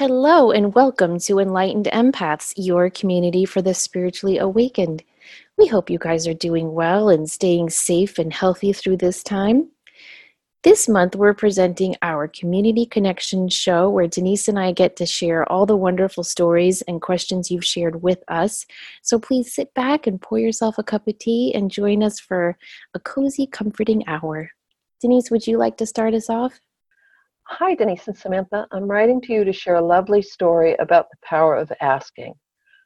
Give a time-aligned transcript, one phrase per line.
[0.00, 5.02] Hello, and welcome to Enlightened Empaths, your community for the spiritually awakened.
[5.56, 9.70] We hope you guys are doing well and staying safe and healthy through this time.
[10.62, 15.50] This month, we're presenting our Community Connection show where Denise and I get to share
[15.50, 18.66] all the wonderful stories and questions you've shared with us.
[19.02, 22.56] So please sit back and pour yourself a cup of tea and join us for
[22.94, 24.52] a cozy, comforting hour.
[25.00, 26.60] Denise, would you like to start us off?
[27.50, 28.68] Hi, Denise and Samantha.
[28.72, 32.34] I'm writing to you to share a lovely story about the power of asking.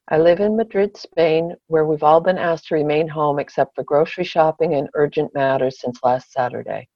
[0.09, 3.83] I live in Madrid, Spain, where we've all been asked to remain home except for
[3.83, 6.89] grocery shopping and urgent matters since last Saturday.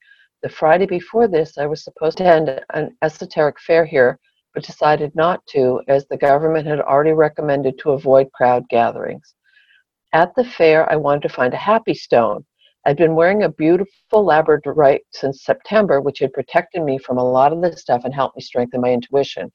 [0.44, 4.20] The Friday before this, I was supposed to attend an esoteric fair here,
[4.54, 9.34] but decided not to as the government had already recommended to avoid crowd gatherings.
[10.12, 12.46] At the fair, I wanted to find a happy stone,
[12.86, 17.52] I'd been wearing a beautiful labradorite since September, which had protected me from a lot
[17.52, 19.50] of the stuff and helped me strengthen my intuition.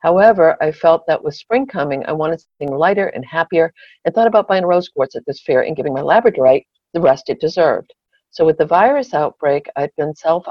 [0.00, 3.72] However, I felt that with spring coming, I wanted something lighter and happier
[4.04, 7.30] and thought about buying rose quartz at this fair and giving my labradorite the rest
[7.30, 7.94] it deserved.
[8.28, 10.44] So, with the virus outbreak, I'd been self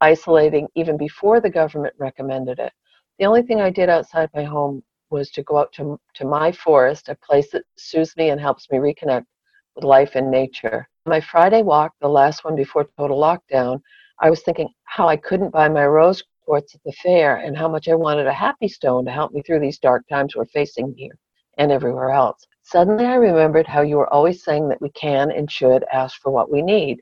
[0.00, 2.72] isolating even before the government recommended it.
[3.20, 6.50] The only thing I did outside my home was to go out to, to my
[6.50, 9.26] forest, a place that soothes me and helps me reconnect
[9.76, 10.88] with life and nature.
[11.08, 13.80] My Friday walk, the last one before total lockdown,
[14.20, 17.66] I was thinking how I couldn't buy my rose quartz at the fair and how
[17.66, 20.92] much I wanted a happy stone to help me through these dark times we're facing
[20.98, 21.16] here
[21.56, 22.46] and everywhere else.
[22.62, 26.30] Suddenly I remembered how you were always saying that we can and should ask for
[26.30, 27.00] what we need.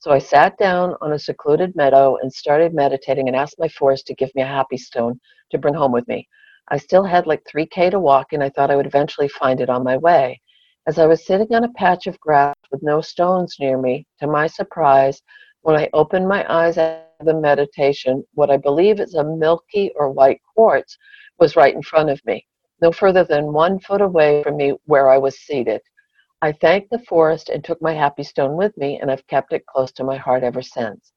[0.00, 4.08] So I sat down on a secluded meadow and started meditating and asked my forest
[4.08, 5.20] to give me a happy stone
[5.52, 6.26] to bring home with me.
[6.70, 9.70] I still had like 3K to walk and I thought I would eventually find it
[9.70, 10.40] on my way.
[10.86, 14.26] As I was sitting on a patch of grass with no stones near me, to
[14.26, 15.22] my surprise,
[15.62, 20.10] when I opened my eyes after the meditation, what I believe is a milky or
[20.10, 20.98] white quartz
[21.38, 22.46] was right in front of me,
[22.82, 25.80] no further than one foot away from me where I was seated.
[26.42, 29.64] I thanked the forest and took my happy stone with me, and I've kept it
[29.64, 31.12] close to my heart ever since.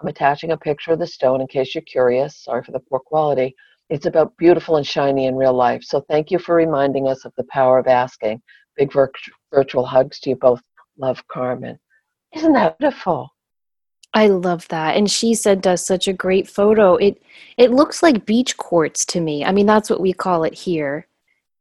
[0.00, 2.42] I'm attaching a picture of the stone in case you're curious.
[2.42, 3.54] Sorry for the poor quality.
[3.88, 5.84] It's about beautiful and shiny in real life.
[5.84, 8.42] So thank you for reminding us of the power of asking.
[8.76, 10.62] Big virtual hugs to you both.
[10.98, 11.78] Love, Carmen.
[12.34, 13.34] Isn't that beautiful?
[14.14, 14.96] I love that.
[14.96, 16.96] And she sent us such a great photo.
[16.96, 17.22] It
[17.56, 19.44] it looks like beach quartz to me.
[19.44, 21.06] I mean, that's what we call it here.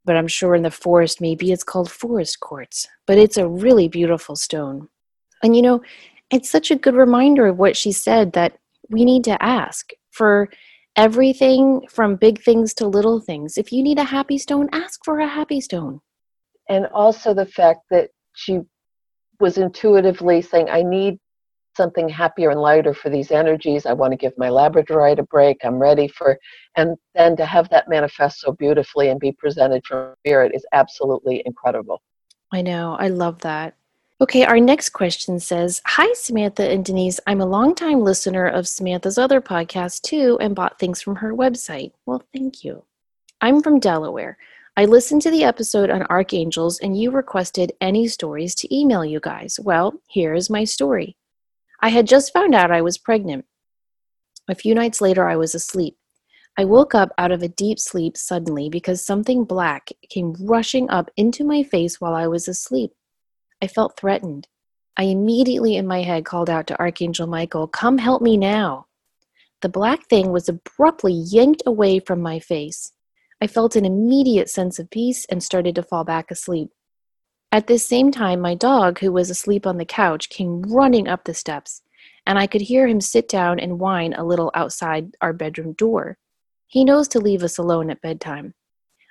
[0.04, 2.88] But I'm sure in the forest maybe it's called forest quartz.
[3.08, 4.90] But it's a really beautiful stone.
[5.44, 5.82] And you know,
[6.30, 8.58] it's such a good reminder of what she said that
[8.90, 10.50] we need to ask for
[10.98, 13.58] everything from big things to little things.
[13.58, 16.02] If you need a happy stone, ask for a happy stone
[16.72, 18.62] and also the fact that she
[19.42, 21.20] was intuitively saying, I need
[21.76, 23.86] something happier and lighter for these energies.
[23.86, 25.58] I want to give my labradorite a break.
[25.66, 26.40] I'm ready for,
[26.78, 31.44] and then to have that manifest so beautifully and be presented from spirit is absolutely
[31.46, 32.02] incredible.
[32.54, 32.96] I know.
[32.98, 33.76] I love that.
[34.22, 37.20] Okay, our next question says Hi, Samantha and Denise.
[37.28, 41.92] I'm a longtime listener of Samantha's other podcast too and bought things from her website.
[42.06, 42.86] Well, thank you.
[43.42, 44.38] I'm from Delaware.
[44.78, 49.20] I listened to the episode on archangels and you requested any stories to email you
[49.20, 49.60] guys.
[49.62, 51.18] Well, here is my story.
[51.82, 53.46] I had just found out I was pregnant.
[54.48, 55.98] A few nights later, I was asleep.
[56.58, 61.10] I woke up out of a deep sleep suddenly because something black came rushing up
[61.18, 62.94] into my face while I was asleep.
[63.62, 64.48] I felt threatened.
[64.96, 68.88] I immediately in my head called out to Archangel Michael, Come help me now.
[69.62, 72.94] The black thing was abruptly yanked away from my face.
[73.44, 76.70] I felt an immediate sense of peace and started to fall back asleep.
[77.52, 81.24] At this same time, my dog, who was asleep on the couch, came running up
[81.24, 81.82] the steps,
[82.28, 86.20] and I could hear him sit down and whine a little outside our bedroom door.
[86.68, 88.54] He knows to leave us alone at bedtime.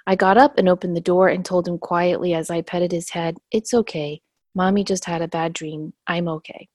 [0.07, 3.11] I got up and opened the door and told him quietly as I petted his
[3.11, 4.23] head, It's okay.
[4.55, 5.93] Mommy just had a bad dream.
[6.07, 6.69] I'm okay.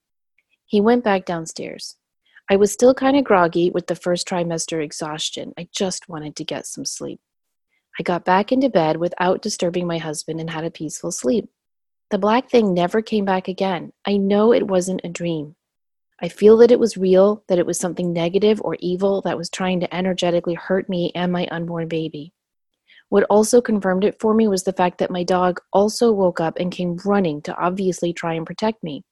[0.66, 1.96] He went back downstairs.
[2.50, 5.54] I was still kind of groggy with the first trimester exhaustion.
[5.58, 7.20] I just wanted to get some sleep.
[8.00, 11.50] I got back into bed without disturbing my husband and had a peaceful sleep.
[12.12, 13.94] The black thing never came back again.
[14.06, 15.56] I know it wasn't a dream.
[16.22, 19.50] I feel that it was real, that it was something negative or evil that was
[19.50, 22.32] trying to energetically hurt me and my unborn baby.
[23.09, 26.58] What also confirmed it for me was the fact that my dog also woke up
[26.58, 29.03] and came running to obviously try and protect me.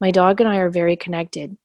[0.00, 1.56] My dog and I are very connected.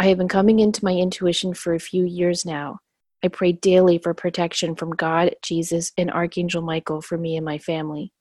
[0.00, 2.78] I have been coming into my intuition for a few years now.
[3.24, 7.56] I pray daily for protection from God, Jesus, and Archangel Michael for me and my
[7.56, 8.12] family.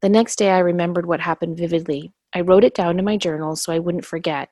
[0.00, 2.14] The next day, I remembered what happened vividly.
[2.34, 4.48] I wrote it down in my journal so I wouldn't forget.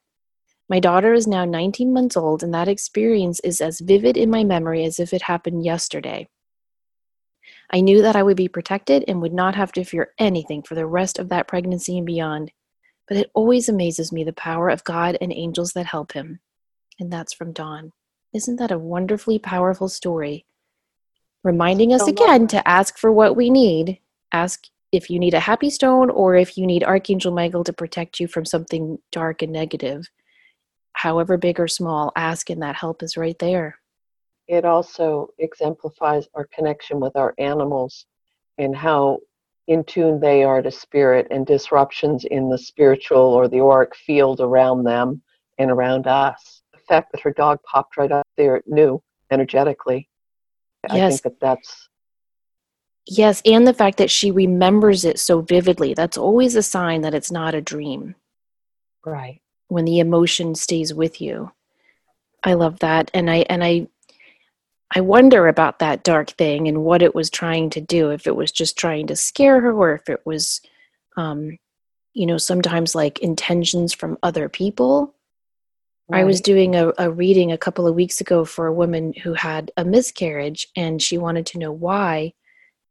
[0.69, 4.45] My daughter is now 19 months old, and that experience is as vivid in my
[4.45, 6.29] memory as if it happened yesterday.
[7.73, 10.75] I knew that I would be protected and would not have to fear anything for
[10.75, 12.53] the rest of that pregnancy and beyond.
[13.09, 16.41] But it always amazes me the power of God and angels that help him.
[17.01, 17.93] And that's from Dawn.
[18.37, 20.44] Isn't that a wonderfully powerful story?
[21.43, 23.99] Reminding us again to ask for what we need.
[24.31, 28.21] Ask if you need a happy stone or if you need Archangel Michael to protect
[28.21, 30.11] you from something dark and negative.
[30.93, 33.79] However big or small, ask and that help is right there.
[34.49, 38.05] It also exemplifies our connection with our animals
[38.59, 39.21] and how
[39.67, 44.43] in tune they are to spirit and disruptions in the spiritual or the auric field
[44.43, 45.23] around them
[45.56, 46.61] and around us.
[46.75, 50.09] The fact that her dog popped right up there new energetically.
[50.88, 50.93] Yes.
[50.93, 51.88] I think that that's
[53.09, 55.94] Yes, and the fact that she remembers it so vividly.
[55.94, 58.17] That's always a sign that it's not a dream.
[59.05, 59.41] Right.
[59.69, 61.53] When the emotion stays with you.
[62.43, 63.11] I love that.
[63.15, 63.87] And I and I
[64.94, 68.11] I wonder about that dark thing and what it was trying to do.
[68.11, 70.61] If it was just trying to scare her, or if it was,
[71.17, 71.59] um,
[72.12, 75.15] you know, sometimes like intentions from other people.
[76.08, 76.20] Right.
[76.20, 79.35] I was doing a, a reading a couple of weeks ago for a woman who
[79.35, 82.35] had a miscarriage, and she wanted to know why.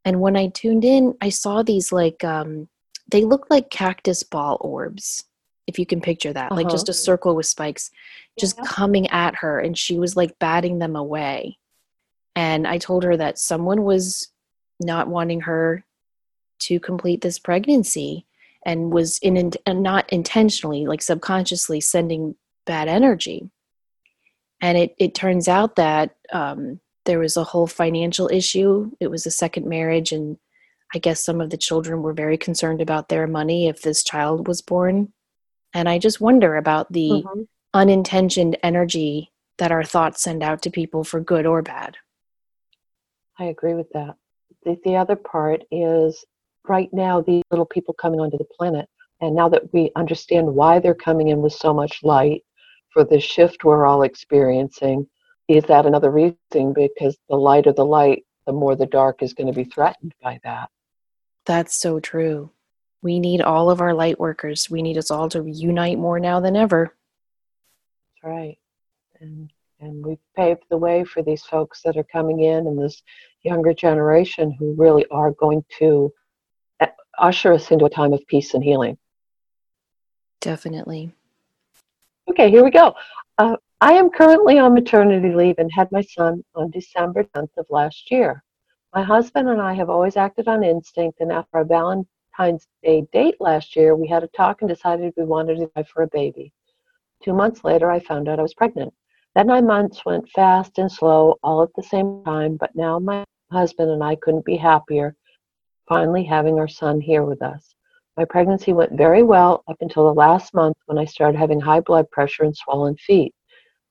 [0.04, 2.68] And when I tuned in, I saw these like um,
[3.10, 5.24] they look like cactus ball orbs,
[5.68, 6.56] if you can picture that, uh-huh.
[6.56, 6.98] like just a uh-huh.
[6.98, 7.90] circle with spikes,
[8.40, 8.64] just yeah.
[8.68, 11.58] coming at her, and she was like batting them away
[12.36, 14.30] and I told her that someone was
[14.80, 15.86] not wanting her
[16.60, 18.26] to complete this pregnancy
[18.66, 22.36] and was in and not intentionally like subconsciously sending
[22.66, 23.50] bad energy
[24.62, 29.26] and it, it turns out that um, there was a whole financial issue it was
[29.26, 30.38] a second marriage and
[30.94, 34.48] i guess some of the children were very concerned about their money if this child
[34.48, 35.12] was born
[35.74, 37.42] and i just wonder about the mm-hmm.
[37.74, 41.98] unintentioned energy that our thoughts send out to people for good or bad
[43.38, 44.16] I agree with that.
[44.64, 46.24] The, the other part is
[46.68, 48.88] right now, these little people coming onto the planet,
[49.22, 52.44] and now that we understand why they're coming in with so much light
[52.96, 55.06] for the shift we're all experiencing,
[55.50, 56.74] is that another reason?
[56.74, 60.40] Because the lighter the light, the more the dark is going to be threatened by
[60.46, 60.70] that.
[61.46, 62.52] That's so true.
[63.02, 64.70] We need all of our light workers.
[64.70, 66.96] We need us all to unite more now than ever.
[68.24, 68.58] That's right.
[69.20, 69.52] And
[69.82, 73.04] and we've paved the way for these folks that are coming in and this
[73.44, 76.14] younger generation who really are going to
[76.80, 76.88] uh,
[77.20, 78.98] usher us into a time of peace and healing.
[80.40, 81.12] Definitely.
[82.28, 82.96] Okay, here we go.
[83.38, 87.68] Uh, I am currently on maternity leave and had my son on December 10th of
[87.70, 88.44] last year.
[88.96, 93.36] My husband and I have always acted on instinct, and after our Valentine's Day date
[93.40, 96.52] last year, we had a talk and decided we wanted to try for a baby.
[97.24, 98.94] Two months later, I found out I was pregnant.
[99.36, 103.24] That nine months went fast and slow all at the same time, but now my
[103.52, 105.16] husband and I couldn't be happier
[105.88, 107.75] finally having our son here with us.
[108.18, 111.82] My pregnancy went very well up until the last month when I started having high
[111.82, 113.34] blood pressure and swollen feet.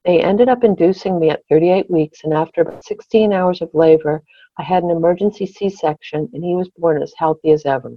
[0.05, 4.23] They ended up inducing me at 38 weeks, and after about 16 hours of labor,
[4.59, 7.93] I had an emergency C section, and he was born as healthy as ever.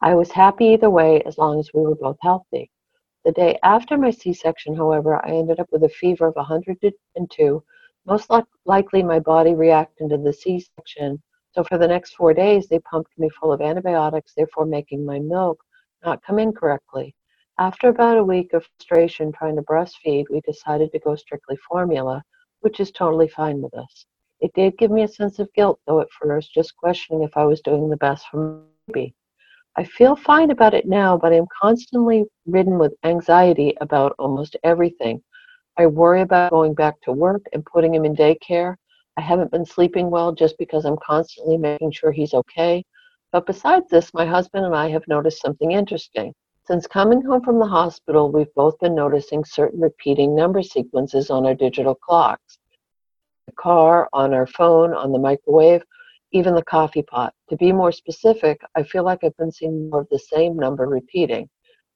[0.00, 2.70] I was happy either way as long as we were both healthy.
[3.24, 7.64] The day after my C section, however, I ended up with a fever of 102.
[8.06, 8.30] Most
[8.66, 11.20] likely, my body reacted to the C section.
[11.56, 15.18] So, for the next four days, they pumped me full of antibiotics, therefore making my
[15.18, 15.58] milk
[16.04, 17.14] not come in correctly.
[17.58, 22.22] After about a week of frustration trying to breastfeed, we decided to go strictly formula,
[22.60, 24.04] which is totally fine with us.
[24.40, 27.46] It did give me a sense of guilt, though, at first, just questioning if I
[27.46, 29.14] was doing the best for my baby.
[29.76, 35.22] I feel fine about it now, but I'm constantly ridden with anxiety about almost everything.
[35.78, 38.76] I worry about going back to work and putting him in daycare.
[39.16, 42.84] I haven't been sleeping well just because I'm constantly making sure he's okay.
[43.32, 46.34] But besides this, my husband and I have noticed something interesting.
[46.66, 51.46] Since coming home from the hospital, we've both been noticing certain repeating number sequences on
[51.46, 52.58] our digital clocks.
[53.46, 55.82] The car, on our phone, on the microwave,
[56.32, 57.32] even the coffee pot.
[57.50, 60.86] To be more specific, I feel like I've been seeing more of the same number
[60.86, 61.48] repeating,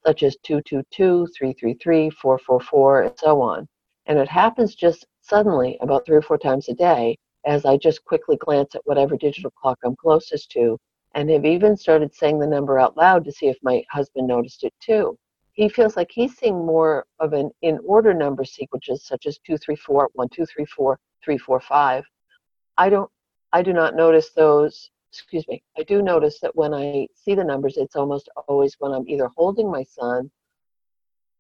[0.07, 3.69] such as 222, 333, 444, and so on.
[4.07, 8.05] And it happens just suddenly about three or four times a day as I just
[8.05, 10.77] quickly glance at whatever digital clock I'm closest to,
[11.15, 14.65] and have even started saying the number out loud to see if my husband noticed
[14.65, 15.17] it too.
[15.53, 20.11] He feels like he's seeing more of an in order number sequences such as 234,
[20.13, 22.05] 1234, 345.
[22.77, 23.11] I don't
[23.53, 27.45] I do not notice those, excuse me, I do notice that when I see the
[27.45, 30.31] numbers, it's almost always when I'm either holding my son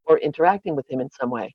[0.04, 1.54] or interacting with him in some way.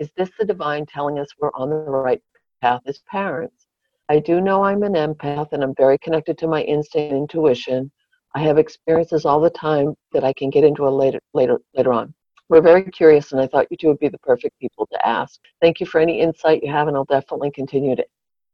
[0.00, 2.22] Is this the divine telling us we're on the right
[2.62, 3.66] path as parents?
[4.08, 7.92] I do know I'm an empath and I'm very connected to my instinct and intuition.
[8.34, 11.92] I have experiences all the time that I can get into a later later later
[11.92, 12.14] on.
[12.48, 15.38] We're very curious and I thought you two would be the perfect people to ask.
[15.60, 18.06] Thank you for any insight you have and I'll definitely continue to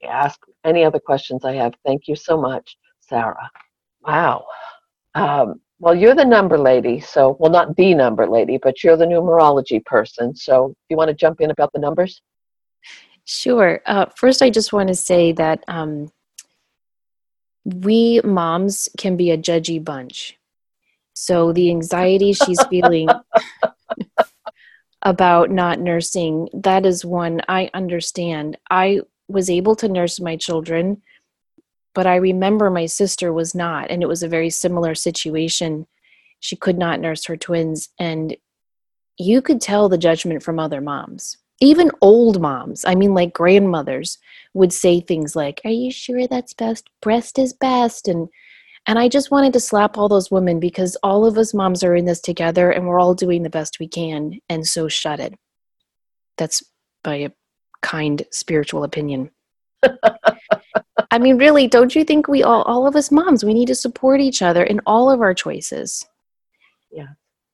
[0.02, 1.74] ask any other questions I have.
[1.86, 3.50] Thank you so much, Sarah.
[4.02, 4.46] Wow.
[5.14, 9.04] Um, well, you're the number lady, so, well, not the number lady, but you're the
[9.04, 10.34] numerology person.
[10.34, 12.22] So, do you want to jump in about the numbers?
[13.24, 13.82] Sure.
[13.84, 16.10] Uh, first, I just want to say that um,
[17.64, 20.38] we moms can be a judgy bunch.
[21.12, 23.08] So, the anxiety she's feeling
[25.02, 28.56] about not nursing, that is one I understand.
[28.70, 31.02] I was able to nurse my children
[31.96, 35.86] but I remember my sister was not, and it was a very similar situation.
[36.40, 38.36] She could not nurse her twins, and
[39.16, 41.38] you could tell the judgment from other moms.
[41.58, 44.18] Even old moms, I mean, like grandmothers,
[44.52, 46.90] would say things like, Are you sure that's best?
[47.00, 48.08] Breast is best.
[48.08, 48.28] And
[48.86, 51.96] and I just wanted to slap all those women because all of us moms are
[51.96, 54.38] in this together and we're all doing the best we can.
[54.50, 55.34] And so shut it.
[56.36, 56.62] That's
[57.02, 57.30] by a
[57.80, 59.30] kind spiritual opinion.
[61.10, 63.74] I mean, really, don't you think we all, all of us moms, we need to
[63.74, 66.04] support each other in all of our choices?
[66.90, 67.08] Yeah.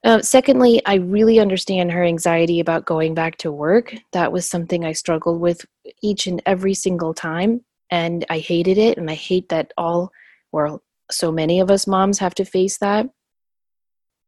[0.05, 3.95] Uh, secondly, I really understand her anxiety about going back to work.
[4.12, 5.64] That was something I struggled with
[6.02, 8.99] each and every single time, and I hated it.
[8.99, 10.11] And I hate that all,
[10.50, 13.09] well, so many of us moms have to face that.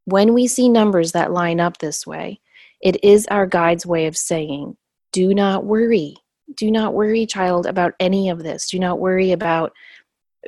[0.05, 2.41] When we see numbers that line up this way,
[2.81, 4.77] it is our guide's way of saying,
[5.13, 6.17] do not worry
[6.55, 8.69] do not worry, child, about any of this.
[8.69, 9.73] Do not worry about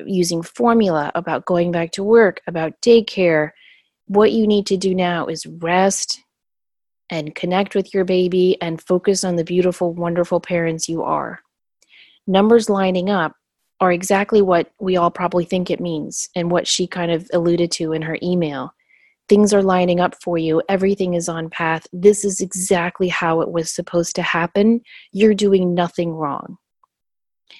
[0.05, 3.51] using formula, about going back to work, about daycare.
[4.07, 6.21] What you need to do now is rest
[7.09, 11.41] and connect with your baby and focus on the beautiful, wonderful parents you are.
[12.27, 13.35] Numbers lining up
[13.79, 17.71] are exactly what we all probably think it means and what she kind of alluded
[17.71, 18.73] to in her email
[19.29, 21.87] things are lining up for you, everything is on path.
[21.91, 24.81] This is exactly how it was supposed to happen.
[25.11, 26.57] You're doing nothing wrong.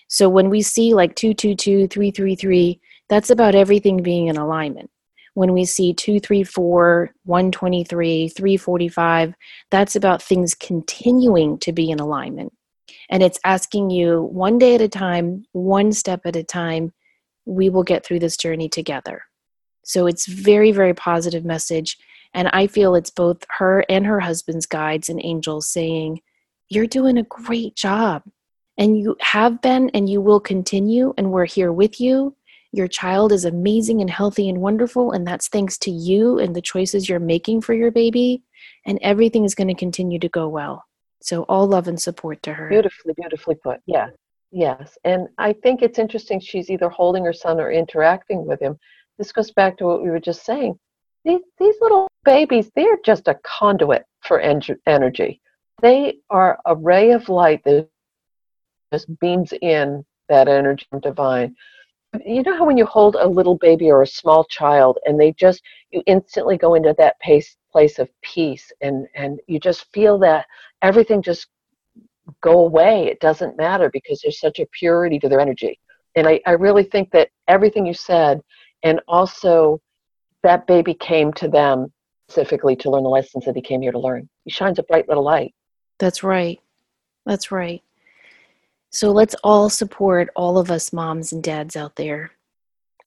[0.07, 4.89] So when we see like 222, 333, that's about everything being in alignment.
[5.33, 9.33] When we see 234, 123, 345,
[9.69, 12.53] that's about things continuing to be in alignment.
[13.09, 16.91] And it's asking you one day at a time, one step at a time,
[17.45, 19.26] we will get through this journey together.
[19.87, 21.97] So it's very, very positive message.
[22.33, 26.21] And I feel it's both her and her husband's guides and angels saying,
[26.67, 28.23] You're doing a great job.
[28.77, 32.35] And you have been and you will continue, and we're here with you.
[32.73, 36.61] Your child is amazing and healthy and wonderful, and that's thanks to you and the
[36.61, 38.43] choices you're making for your baby.
[38.85, 40.83] And everything is going to continue to go well.
[41.21, 42.67] So, all love and support to her.
[42.67, 43.79] Beautifully, beautifully put.
[43.85, 44.09] Yeah.
[44.51, 44.97] Yes.
[45.03, 48.77] And I think it's interesting she's either holding her son or interacting with him
[49.17, 50.77] this goes back to what we were just saying.
[51.25, 55.41] These, these little babies, they're just a conduit for en- energy.
[55.81, 57.89] They are a ray of light that
[58.93, 61.55] just beams in that energy from divine.
[62.25, 65.33] You know how when you hold a little baby or a small child and they
[65.33, 70.17] just, you instantly go into that pace, place of peace and, and you just feel
[70.19, 70.45] that
[70.81, 71.47] everything just
[72.41, 73.07] go away.
[73.07, 75.79] It doesn't matter because there's such a purity to their energy.
[76.15, 78.41] And I, I really think that everything you said
[78.83, 79.81] and also
[80.43, 81.91] that baby came to them
[82.29, 84.29] specifically to learn the lessons that he came here to learn.
[84.43, 85.53] He shines a bright little light.
[85.99, 86.59] That's right.
[87.25, 87.81] That's right.
[88.89, 92.31] So let's all support all of us moms and dads out there.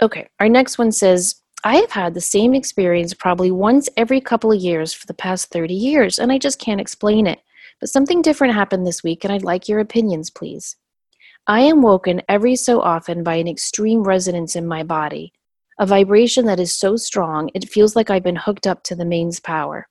[0.03, 4.51] Okay, our next one says, I have had the same experience probably once every couple
[4.51, 7.41] of years for the past 30 years, and I just can't explain it.
[7.81, 10.77] But something different happened this week, and I'd like your opinions, please.
[11.47, 15.33] I am woken every so often by an extreme resonance in my body
[15.81, 19.07] a vibration that is so strong it feels like I've been hooked up to the
[19.07, 19.89] mains power.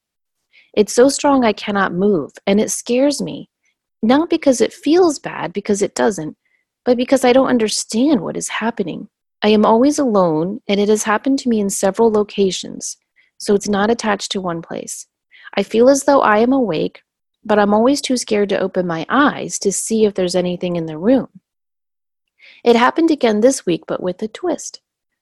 [0.71, 3.49] It's so strong I cannot move, and it scares me.
[4.03, 6.37] Not because it feels bad, because it doesn't,
[6.85, 9.09] but because I don't understand what is happening.
[9.41, 12.95] I am always alone, and it has happened to me in several locations,
[13.39, 15.07] so it's not attached to one place.
[15.57, 17.01] I feel as though I am awake,
[17.43, 20.85] but I'm always too scared to open my eyes to see if there's anything in
[20.85, 21.29] the room.
[22.63, 24.81] It happened again this week, but with a twist.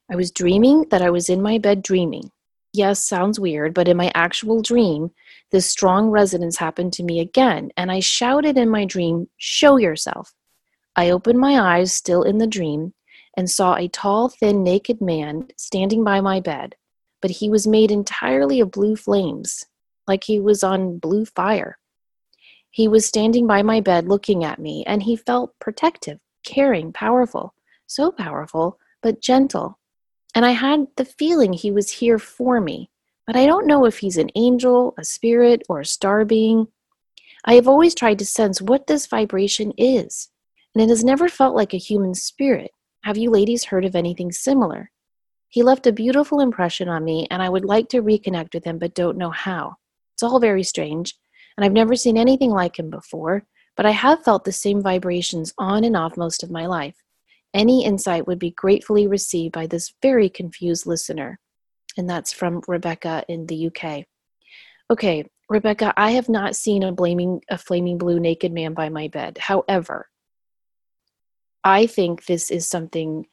[0.09, 2.31] I was dreaming that I was in my bed dreaming.
[2.73, 5.11] Yes, sounds weird, but in my actual dream,
[5.51, 10.33] this strong resonance happened to me again, and I shouted in my dream, Show yourself.
[10.95, 12.93] I opened my eyes, still in the dream,
[13.35, 16.75] and saw a tall, thin, naked man standing by my bed,
[17.21, 19.65] but he was made entirely of blue flames,
[20.07, 21.77] like he was on blue fire.
[22.71, 27.53] He was standing by my bed looking at me, and he felt protective, caring, powerful,
[27.85, 29.76] so powerful, but gentle.
[30.37, 32.91] And I had the feeling he was here for me,
[33.25, 36.67] but I don't know if he's an angel, a spirit, or a star being.
[37.43, 40.29] I have always tried to sense what this vibration is,
[40.75, 42.69] and it has never felt like a human spirit.
[43.01, 44.91] Have you ladies heard of anything similar?
[45.49, 48.77] He left a beautiful impression on me, and I would like to reconnect with him,
[48.77, 49.77] but don't know how.
[50.13, 51.15] It's all very strange,
[51.57, 53.43] and I've never seen anything like him before,
[53.75, 57.01] but I have felt the same vibrations on and off most of my life.
[57.57, 61.39] Any insight would be gratefully received by this very confused listener.
[61.97, 64.05] And that's from Rebecca in the UK.
[64.91, 69.07] Okay, Rebecca, I have not seen a blaming a flaming blue naked man by my
[69.07, 69.39] bed.
[69.39, 70.07] However,
[71.63, 73.25] I think this is something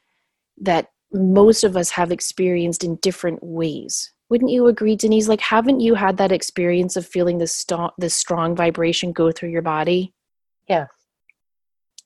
[0.59, 4.13] that most of us have experienced in different ways.
[4.31, 5.29] Wouldn't you agree, Denise?
[5.29, 9.51] Like, haven't you had that experience of feeling the st- the strong vibration go through
[9.51, 10.15] your body?
[10.67, 10.89] Yes.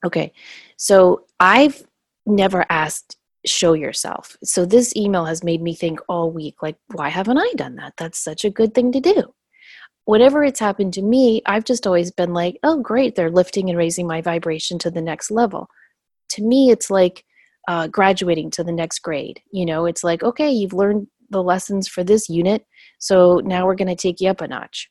[0.03, 0.33] Okay,
[0.77, 1.83] so I've
[2.29, 4.37] never asked show yourself.
[4.43, 7.93] So this email has made me think all week, like, why haven't I done that?
[7.97, 9.33] That's such a good thing to do.
[10.05, 13.77] Whatever it's happened to me, I've just always been like, oh, great, they're lifting and
[13.77, 15.69] raising my vibration to the next level.
[16.29, 17.23] To me, it's like
[17.67, 19.41] uh, graduating to the next grade.
[19.51, 22.65] You know, it's like, okay, you've learned the lessons for this unit,
[22.97, 24.89] so now we're going to take you up a notch.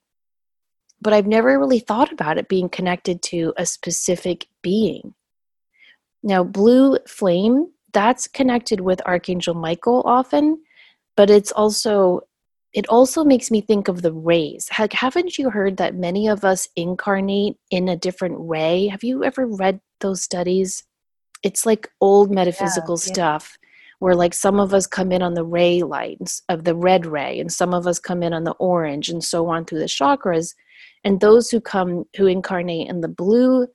[1.00, 5.14] But I've never really thought about it being connected to a specific being.
[6.22, 10.62] Now, blue flame, that's connected with Archangel Michael often,
[11.16, 12.22] but it's also
[12.74, 14.68] it also makes me think of the rays.
[14.70, 18.88] Haven't you heard that many of us incarnate in a different ray?
[18.88, 20.84] Have you ever read those studies?
[21.42, 23.68] It's like old metaphysical yeah, stuff yeah.
[24.00, 27.40] where like some of us come in on the ray lights of the red ray
[27.40, 30.54] and some of us come in on the orange and so on through the chakras
[31.04, 33.66] and those who come who incarnate in the blue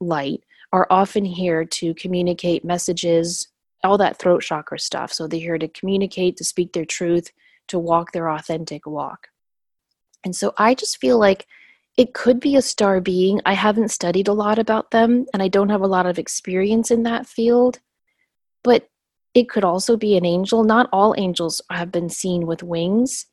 [0.00, 0.42] light
[0.74, 3.46] are often here to communicate messages,
[3.84, 5.12] all that throat chakra stuff.
[5.12, 7.30] So they're here to communicate, to speak their truth,
[7.68, 9.28] to walk their authentic walk.
[10.24, 11.46] And so I just feel like
[11.96, 13.40] it could be a star being.
[13.46, 16.90] I haven't studied a lot about them and I don't have a lot of experience
[16.90, 17.78] in that field,
[18.64, 18.88] but
[19.32, 20.64] it could also be an angel.
[20.64, 23.26] Not all angels have been seen with wings.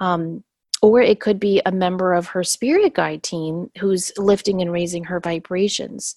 [0.00, 0.44] Um,
[0.82, 5.04] or it could be a member of her spirit guide team who's lifting and raising
[5.04, 6.16] her vibrations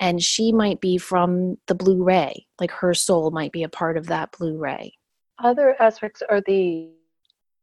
[0.00, 3.96] and she might be from the blue ray like her soul might be a part
[3.96, 4.92] of that blue ray.
[5.38, 6.90] Other aspects are the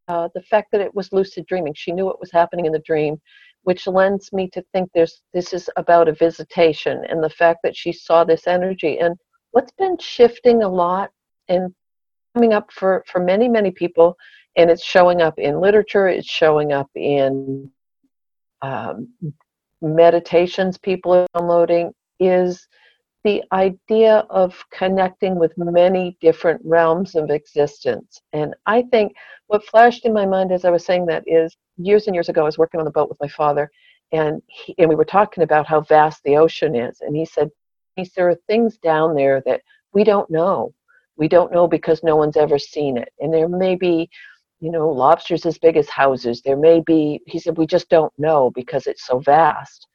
[0.08, 1.74] uh, the fact that it was lucid dreaming.
[1.74, 3.22] She knew what was happening in the dream
[3.64, 7.76] which lends me to think there's this is about a visitation and the fact that
[7.76, 9.00] she saw this energy.
[9.00, 9.16] And
[9.52, 11.12] what's been shifting a lot
[11.48, 11.74] and
[12.34, 14.16] coming up for for many many people
[14.56, 17.70] and it's showing up in literature it's showing up in
[18.62, 19.10] um,
[19.82, 22.68] meditations people are downloading is
[23.24, 28.22] the idea of connecting with many different realms of existence.
[28.34, 29.14] And I think
[29.48, 32.42] what flashed in my mind as I was saying that is years and years ago,
[32.42, 33.70] I was working on the boat with my father,
[34.12, 37.02] and he, and we were talking about how vast the ocean is.
[37.02, 37.50] And he said,
[38.16, 39.62] there are things down there that
[39.94, 40.74] we don't know.
[41.18, 43.10] We don't know because no one's ever seen it.
[43.20, 44.10] And there may be,
[44.60, 46.42] you know, lobsters as big as houses.
[46.42, 49.88] There may be, he said, we just don't know because it's so vast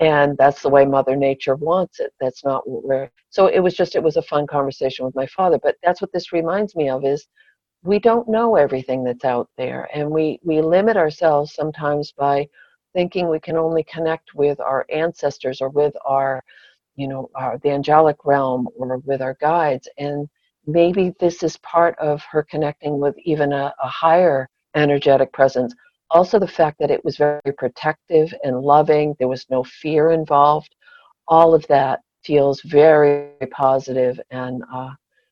[0.00, 3.74] and that's the way mother nature wants it that's not what we're so it was
[3.74, 6.88] just it was a fun conversation with my father but that's what this reminds me
[6.88, 7.26] of is
[7.84, 12.46] we don't know everything that's out there and we we limit ourselves sometimes by
[12.94, 16.42] thinking we can only connect with our ancestors or with our
[16.96, 20.28] you know our the angelic realm or with our guides and
[20.66, 25.74] maybe this is part of her connecting with even a, a higher energetic presence
[26.10, 30.74] also, the fact that it was very protective and loving, there was no fear involved,
[31.26, 34.90] all of that feels very positive and uh,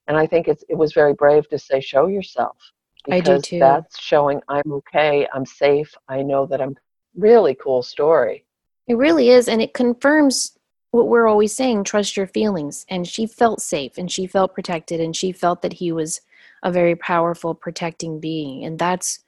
[0.09, 2.57] and I think it's it was very brave to say show yourself
[3.05, 3.59] because I do too.
[3.59, 6.77] that's showing I'm okay, I'm safe, I know that I'm
[7.17, 8.45] really cool story.
[8.87, 10.57] It really is and it confirms
[10.93, 15.01] what we're always saying trust your feelings and she felt safe and she felt protected
[15.01, 16.21] and she felt that he was
[16.63, 19.19] a very powerful protecting being and that's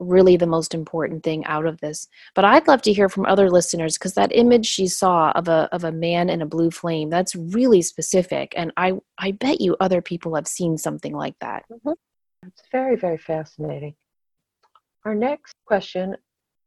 [0.00, 2.08] really the most important thing out of this.
[2.34, 5.68] But I'd love to hear from other listeners because that image she saw of a
[5.72, 9.76] of a man in a blue flame that's really specific, and I I bet you
[9.78, 11.64] other people have seen something like that.
[11.70, 11.92] Mm-hmm.
[12.46, 13.94] It's very very fascinating.
[15.04, 16.16] Our next question,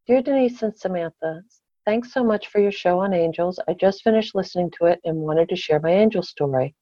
[0.08, 1.42] dear Denise and Samantha.
[1.86, 3.60] Thanks so much for your show on angels.
[3.68, 6.76] I just finished listening to it and wanted to share my angel story.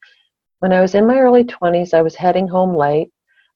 [0.60, 3.10] When I was in my early 20s, I was heading home late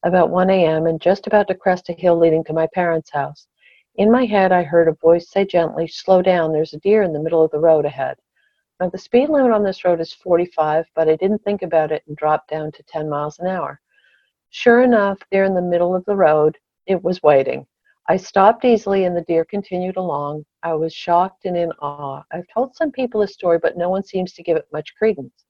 [0.05, 0.85] about 1 a.m.
[0.85, 3.47] and just about to crest a hill leading to my parents' house.
[3.95, 7.11] In my head, I heard a voice say gently, Slow down, there's a deer in
[7.11, 8.15] the middle of the road ahead.
[8.79, 12.03] Now, the speed limit on this road is 45, but I didn't think about it
[12.07, 13.81] and dropped down to 10 miles an hour.
[14.51, 17.65] Sure enough, there in the middle of the road, it was waiting.
[18.07, 20.45] I stopped easily and the deer continued along.
[20.61, 22.21] I was shocked and in awe.
[22.31, 25.45] I've told some people this story, but no one seems to give it much credence.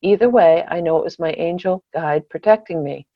[0.00, 3.06] Either way, I know it was my angel guide protecting me.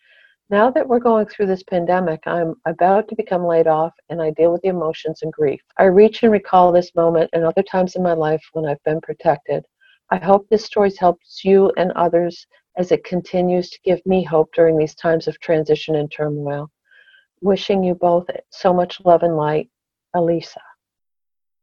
[0.50, 4.30] Now that we're going through this pandemic, I'm about to become laid off and I
[4.30, 5.62] deal with the emotions and grief.
[5.78, 9.00] I reach and recall this moment and other times in my life when I've been
[9.00, 9.64] protected.
[10.11, 14.52] I hope this story helps you and others as it continues to give me hope
[14.54, 16.70] during these times of transition and turmoil.
[17.40, 19.70] Wishing you both so much love and light,
[20.12, 20.61] Elisa.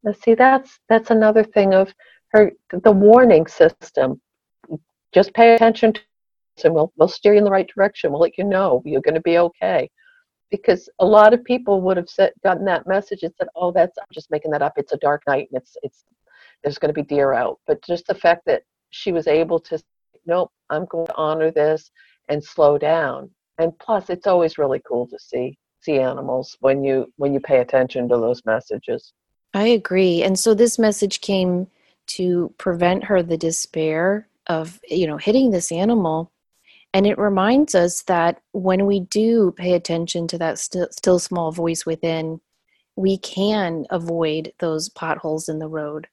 [0.02, 1.94] Now, see, that's that's another thing of
[2.32, 4.20] her the warning system.
[5.12, 6.00] Just pay attention to
[6.64, 8.10] and we'll, we'll steer you in the right direction.
[8.10, 9.90] We'll let you know you're going to be okay.
[10.50, 13.96] Because a lot of people would have said, gotten that message and said, "Oh, that's
[13.98, 14.74] I'm just making that up.
[14.76, 16.04] It's a dark night and it's it's
[16.62, 19.78] there's going to be deer out." But just the fact that she was able to,
[19.78, 19.84] say,
[20.26, 21.90] nope, I'm going to honor this
[22.28, 23.30] and slow down.
[23.58, 27.58] And plus, it's always really cool to see see animals when you when you pay
[27.58, 29.12] attention to those messages.
[29.54, 30.22] I agree.
[30.22, 31.66] And so this message came
[32.08, 36.31] to prevent her the despair of you know hitting this animal
[36.94, 41.50] and it reminds us that when we do pay attention to that st- still small
[41.50, 42.40] voice within,
[42.96, 46.08] we can avoid those potholes in the road.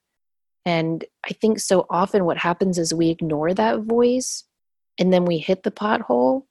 [0.64, 4.44] And I think so often what happens is we ignore that voice
[4.98, 6.44] and then we hit the pothole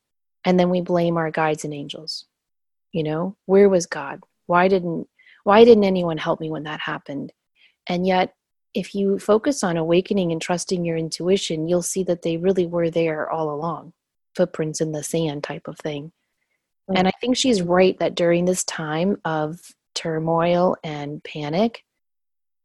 [0.44, 2.26] and then we blame our guides and angels.
[2.92, 4.20] You know, where was God?
[4.46, 5.08] Why didn't
[5.42, 7.32] why didn't anyone help me when that happened?
[7.88, 8.34] And yet
[8.74, 12.90] if you focus on awakening and trusting your intuition, you'll see that they really were
[12.90, 13.92] there all along
[14.34, 16.12] footprints in the sand type of thing.
[16.90, 16.98] Mm.
[16.98, 19.60] And I think she's right that during this time of
[19.94, 21.84] turmoil and panic,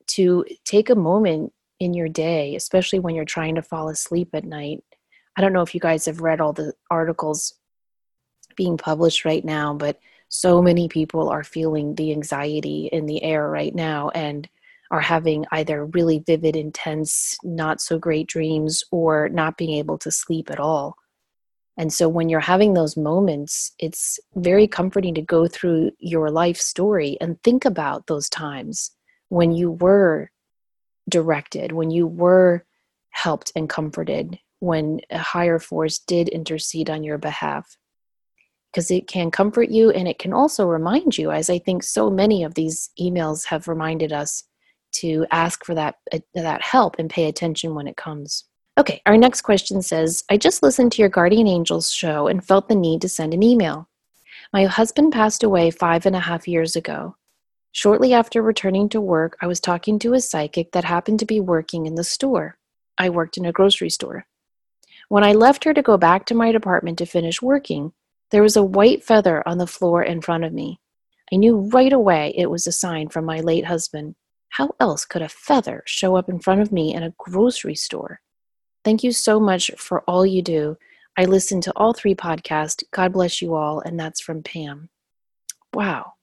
[0.07, 4.45] to take a moment in your day, especially when you're trying to fall asleep at
[4.45, 4.83] night.
[5.35, 7.53] I don't know if you guys have read all the articles
[8.55, 9.99] being published right now, but
[10.29, 14.47] so many people are feeling the anxiety in the air right now and
[14.91, 20.11] are having either really vivid, intense, not so great dreams or not being able to
[20.11, 20.95] sleep at all.
[21.77, 26.57] And so when you're having those moments, it's very comforting to go through your life
[26.57, 28.91] story and think about those times
[29.29, 30.31] when you were
[31.09, 32.65] directed, when you were
[33.09, 37.77] helped and comforted, when a higher force did intercede on your behalf.
[38.71, 42.09] Because it can comfort you and it can also remind you, as I think so
[42.09, 44.43] many of these emails have reminded us,
[44.95, 48.45] to ask for that, uh, that help and pay attention when it comes.
[48.77, 52.67] Okay, our next question says I just listened to your Guardian Angels show and felt
[52.67, 53.87] the need to send an email.
[54.51, 57.15] My husband passed away five and a half years ago.
[57.71, 61.39] Shortly after returning to work, I was talking to a psychic that happened to be
[61.39, 62.57] working in the store.
[62.97, 64.25] I worked in a grocery store.
[65.07, 67.93] When I left her to go back to my department to finish working,
[68.31, 70.81] there was a white feather on the floor in front of me.
[71.31, 74.15] I knew right away it was a sign from my late husband.
[74.49, 78.19] How else could a feather show up in front of me in a grocery store?
[78.85, 80.77] Thank you so much for all you do.
[81.17, 82.83] I listened to all three podcasts.
[82.91, 83.79] God bless you all.
[83.79, 84.89] And that's from Pam.
[85.73, 86.13] Wow.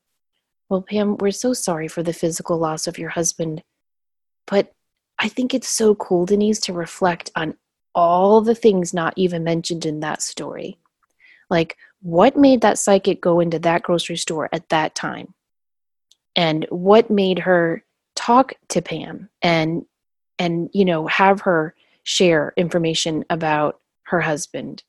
[0.68, 3.64] Well, Pam, we're so sorry for the physical loss of your husband.
[4.46, 4.72] But
[5.18, 7.56] I think it's so cool, Denise, to reflect on
[7.96, 10.78] all the things not even mentioned in that story.
[11.50, 15.34] Like, what made that psychic go into that grocery store at that time?
[16.36, 19.84] And what made her talk to Pam and
[20.38, 24.82] and you know have her share information about her husband.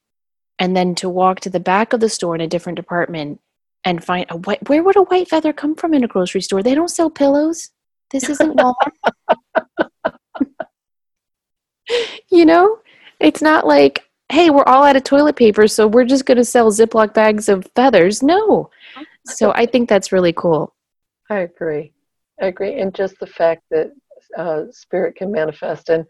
[0.60, 3.40] And then to walk to the back of the store in a different department
[3.84, 6.64] and find a white where would a white feather come from in a grocery store?
[6.64, 7.72] They don't sell pillows.
[8.12, 9.90] This isn't walmart.
[12.32, 12.80] You know
[13.20, 16.46] it's not like hey we're all out of toilet paper so we're just going to
[16.46, 18.24] sell ziploc bags of feathers.
[18.24, 18.70] No.
[19.26, 20.74] So i think that's really cool.
[21.30, 21.94] I agree.
[22.42, 22.80] I agree.
[22.80, 23.92] And just the fact that
[24.38, 25.90] uh, spirit can manifest.
[25.90, 26.06] And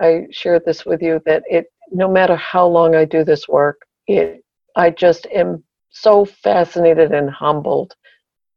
[0.00, 3.80] I shared this with you that it no matter how long I do this work,
[4.06, 4.44] it
[4.76, 7.94] I just am so fascinated and humbled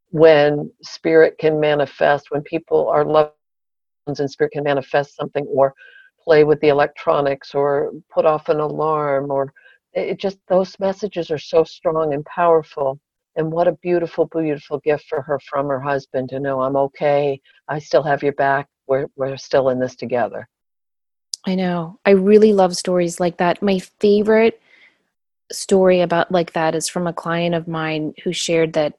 [0.10, 3.34] when spirit can manifest, when people are loved
[4.08, 5.74] and spirit can manifest something or
[6.24, 9.52] play with the electronics or put off an alarm or
[9.94, 13.00] it just those messages are so strong and powerful.
[13.36, 17.40] And what a beautiful beautiful gift for her from her husband to know i'm okay
[17.70, 20.48] i still have your back we're, we're still in this together
[21.46, 22.00] I know.
[22.06, 23.62] I really love stories like that.
[23.62, 24.62] My favorite
[25.52, 28.98] story about like that is from a client of mine who shared that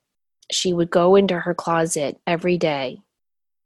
[0.50, 3.00] she would go into her closet every day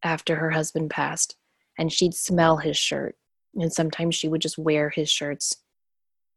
[0.02, 1.36] after her husband passed
[1.78, 3.16] and she'd smell his shirt
[3.58, 5.56] And sometimes she would just wear his shirts.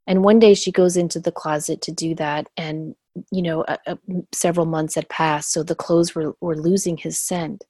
[0.07, 2.47] And one day she goes into the closet to do that.
[2.57, 2.95] And,
[3.31, 3.97] you know, a, a,
[4.33, 5.51] several months had passed.
[5.51, 7.63] So the clothes were, were losing his scent.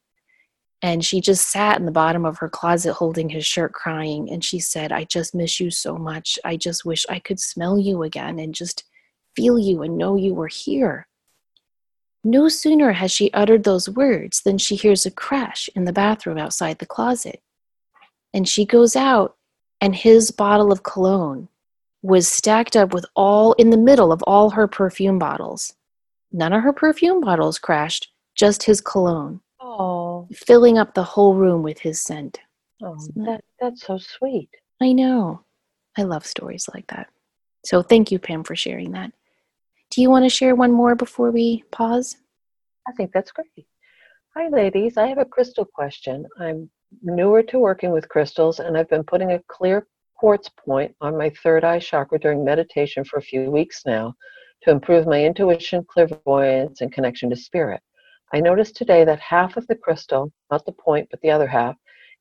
[0.81, 4.29] And she just sat in the bottom of her closet holding his shirt, crying.
[4.31, 6.39] And she said, I just miss you so much.
[6.45, 8.85] I just wish I could smell you again and just
[9.35, 11.07] feel you and know you were here.
[12.23, 16.37] No sooner has she uttered those words than she hears a crash in the bathroom
[16.37, 17.41] outside the closet.
[18.33, 19.37] And she goes out,
[19.81, 21.47] and his bottle of cologne
[22.01, 25.73] was stacked up with all in the middle of all her perfume bottles.
[26.31, 29.41] None of her perfume bottles crashed, just his cologne.
[30.19, 32.39] Oh, filling up the whole room with his scent.
[32.81, 34.49] oh that, that's so sweet.
[34.81, 35.43] I know.
[35.97, 37.09] I love stories like that.
[37.65, 39.11] So thank you, Pam, for sharing that.
[39.91, 42.17] Do you want to share one more before we pause?
[42.87, 43.65] I think that's great.
[44.35, 44.97] Hi, ladies.
[44.97, 46.25] I have a crystal question.
[46.39, 46.69] I'm
[47.01, 51.29] newer to working with crystals, and I've been putting a clear quartz point on my
[51.43, 54.13] third eye chakra during meditation for a few weeks now
[54.63, 57.81] to improve my intuition, clairvoyance, and connection to spirit.
[58.31, 61.75] I noticed today that half of the crystal, not the point, but the other half,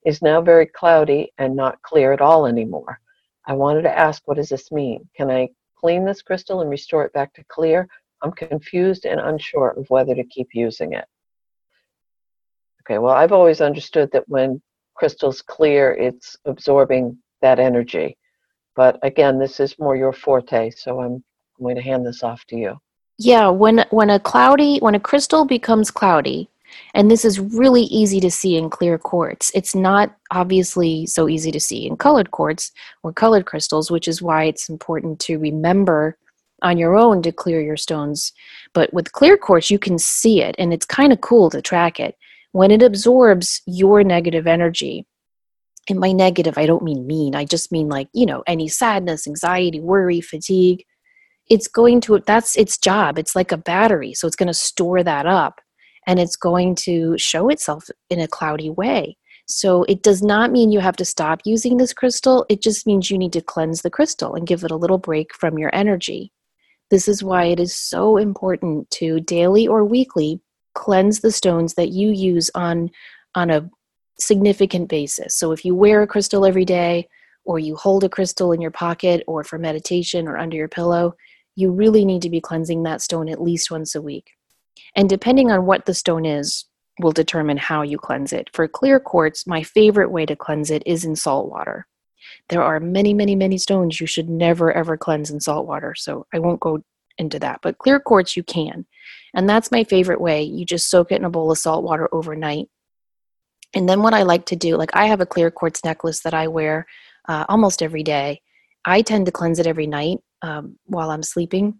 [0.06, 3.00] is now very cloudy and not clear at all anymore.
[3.46, 5.08] I wanted to ask, what does this mean?
[5.16, 7.88] Can I clean this crystal and restore it back to clear?
[8.22, 11.04] I'm confused and unsure of whether to keep using it.
[12.82, 14.62] Okay, well, I've always understood that when
[14.94, 18.16] crystal's clear, it's absorbing that energy.
[18.74, 21.22] But again, this is more your forte, so I'm
[21.60, 22.78] going to hand this off to you.
[23.18, 26.48] Yeah, when when a cloudy when a crystal becomes cloudy,
[26.94, 29.50] and this is really easy to see in clear quartz.
[29.54, 32.70] It's not obviously so easy to see in colored quartz
[33.02, 36.16] or colored crystals, which is why it's important to remember
[36.62, 38.32] on your own to clear your stones.
[38.72, 41.98] But with clear quartz, you can see it, and it's kind of cool to track
[41.98, 42.16] it.
[42.52, 45.06] When it absorbs your negative energy,
[45.90, 49.26] and by negative, I don't mean mean, I just mean like, you know, any sadness,
[49.26, 50.84] anxiety, worry, fatigue
[51.48, 53.18] it's going to that's its job.
[53.18, 55.60] It's like a battery so it's going to store that up
[56.06, 59.16] and it's going to show itself in a cloudy way.
[59.46, 63.10] So it does not mean you have to stop using this crystal it just means
[63.10, 66.32] you need to cleanse the crystal and give it a little break from your energy.
[66.90, 70.40] This is why it is so important to daily or weekly
[70.74, 72.90] cleanse the stones that you use on
[73.34, 73.68] on a
[74.18, 75.34] significant basis.
[75.34, 77.08] So if you wear a crystal every day
[77.44, 81.14] or you hold a crystal in your pocket or for meditation or under your pillow
[81.58, 84.30] you really need to be cleansing that stone at least once a week.
[84.94, 86.66] And depending on what the stone is,
[87.00, 88.48] will determine how you cleanse it.
[88.52, 91.88] For clear quartz, my favorite way to cleanse it is in salt water.
[92.48, 96.26] There are many, many, many stones you should never ever cleanse in salt water, so
[96.32, 96.84] I won't go
[97.18, 97.58] into that.
[97.60, 98.86] But clear quartz, you can.
[99.34, 100.42] And that's my favorite way.
[100.44, 102.68] You just soak it in a bowl of salt water overnight.
[103.74, 106.34] And then what I like to do, like I have a clear quartz necklace that
[106.34, 106.86] I wear
[107.28, 108.42] uh, almost every day.
[108.84, 111.78] I tend to cleanse it every night um, while I'm sleeping.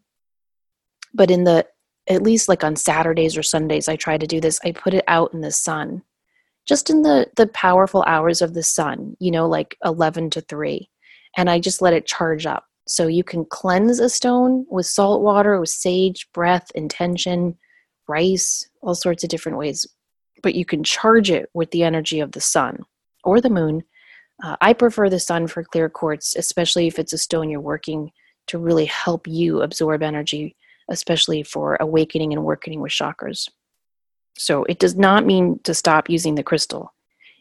[1.15, 1.67] But in the,
[2.09, 4.61] at least like on Saturdays or Sundays, I try to do this.
[4.65, 6.03] I put it out in the sun,
[6.67, 10.89] just in the, the powerful hours of the sun, you know, like 11 to 3.
[11.37, 12.65] And I just let it charge up.
[12.87, 17.59] So you can cleanse a stone with salt water, with sage, breath, intention,
[18.09, 19.87] rice, all sorts of different ways.
[20.43, 22.85] But you can charge it with the energy of the sun
[23.25, 23.83] or the moon.
[24.43, 28.13] Uh, I prefer the sun for clear quartz, especially if it's a stone you're working
[28.49, 30.57] to really help you absorb energy,
[30.91, 33.49] especially for awakening and working with chakras.
[34.37, 36.93] So it does not mean to stop using the crystal.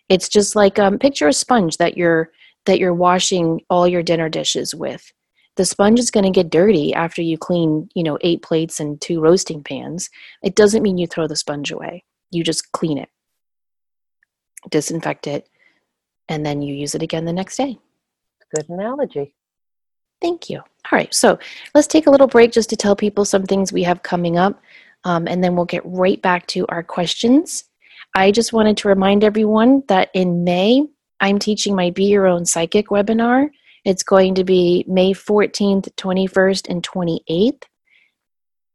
[0.09, 2.31] It's just like um, picture a sponge that you're
[2.65, 5.13] that you're washing all your dinner dishes with.
[5.55, 8.99] The sponge is going to get dirty after you clean, you know, eight plates and
[8.99, 10.09] two roasting pans.
[10.43, 12.03] It doesn't mean you throw the sponge away.
[12.29, 13.09] You just clean it,
[14.69, 15.47] disinfect it,
[16.27, 17.79] and then you use it again the next day.
[18.53, 19.33] Good analogy.
[20.21, 20.61] Thank you.
[20.89, 21.37] All right, so
[21.75, 24.61] let's take a little break just to tell people some things we have coming up,
[25.03, 27.65] um, and then we'll get right back to our questions.
[28.15, 30.87] I just wanted to remind everyone that in May,
[31.19, 33.49] I'm teaching my Be Your Own Psychic webinar.
[33.83, 37.63] It's going to be May 14th, 21st, and 28th.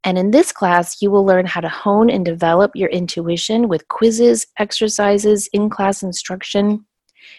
[0.05, 3.88] And in this class, you will learn how to hone and develop your intuition with
[3.88, 6.85] quizzes, exercises, in class instruction,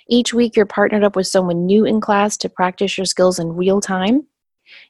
[0.07, 3.55] each week, you're partnered up with someone new in class to practice your skills in
[3.55, 4.27] real time.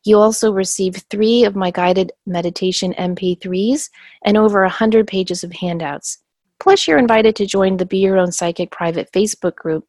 [0.03, 3.89] You also receive three of my guided meditation MP3s
[4.23, 6.19] and over 100 pages of handouts.
[6.59, 9.85] Plus, you're invited to join the Be Your Own Psychic private Facebook group,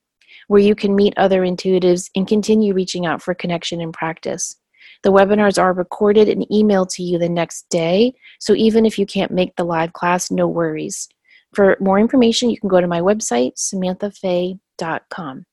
[0.48, 4.56] where you can meet other intuitives and continue reaching out for connection and practice.
[5.02, 9.06] The webinars are recorded and emailed to you the next day, so even if you
[9.06, 11.08] can't make the live class, no worries.
[11.54, 15.44] For more information, you can go to my website, samanthafay.com.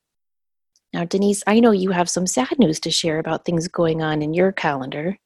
[0.92, 4.20] Now, Denise, I know you have some sad news to share about things going on
[4.22, 5.16] in your calendar.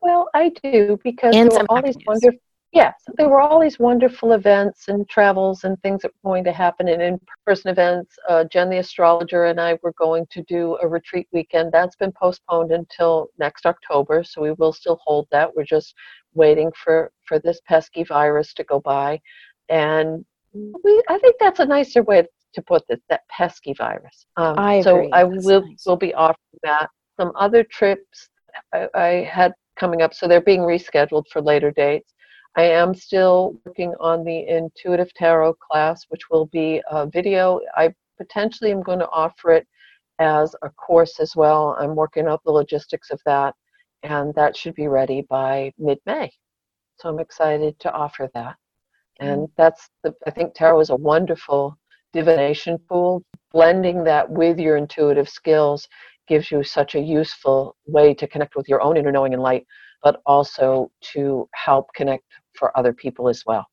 [0.00, 2.06] Well, I do because And there were all these news.
[2.06, 2.40] wonderful
[2.74, 6.52] yes, there were all these wonderful events and travels and things that were going to
[6.52, 8.18] happen and in-person events.
[8.28, 11.72] Uh, Jen the astrologer and I were going to do a retreat weekend.
[11.72, 15.54] That's been postponed until next October, so we will still hold that.
[15.54, 15.94] We're just
[16.34, 19.20] waiting for for this pesky virus to go by,
[19.68, 23.00] and we I think that's a nicer way to put this.
[23.08, 24.26] That pesky virus.
[24.36, 25.12] Um, I so agree.
[25.12, 25.84] I That's will nice.
[25.86, 26.88] will be offering that.
[27.18, 28.28] Some other trips
[28.72, 32.12] I, I had coming up, so they're being rescheduled for later dates.
[32.56, 37.60] I am still working on the Intuitive Tarot class, which will be a video.
[37.76, 39.66] I potentially am going to offer it
[40.20, 41.76] as a course as well.
[41.80, 43.54] I'm working out the logistics of that,
[44.04, 46.30] and that should be ready by mid May.
[47.00, 48.56] So I'm excited to offer that.
[49.20, 51.76] And that's the, I think tarot is a wonderful
[52.14, 53.22] divination pool,
[53.54, 55.86] Blending that with your intuitive skills
[56.26, 59.64] gives you such a useful way to connect with your own inner knowing and light,
[60.02, 62.24] but also to help connect
[62.58, 63.64] for other people as well.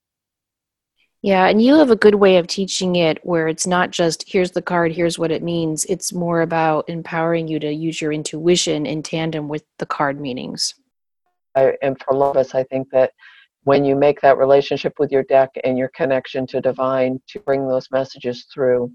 [1.24, 4.52] Yeah, and you have a good way of teaching it where it's not just here's
[4.52, 5.84] the card, here's what it means.
[5.86, 10.76] It's more about empowering you to use your intuition in tandem with the card meanings.
[11.56, 13.14] I, and for a lot of us, I think that
[13.64, 17.68] when you make that relationship with your deck and your connection to divine to bring
[17.68, 18.92] those messages through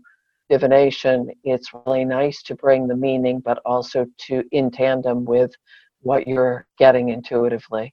[0.49, 5.53] divination, it's really nice to bring the meaning, but also to in tandem with
[6.01, 7.93] what you're getting intuitively.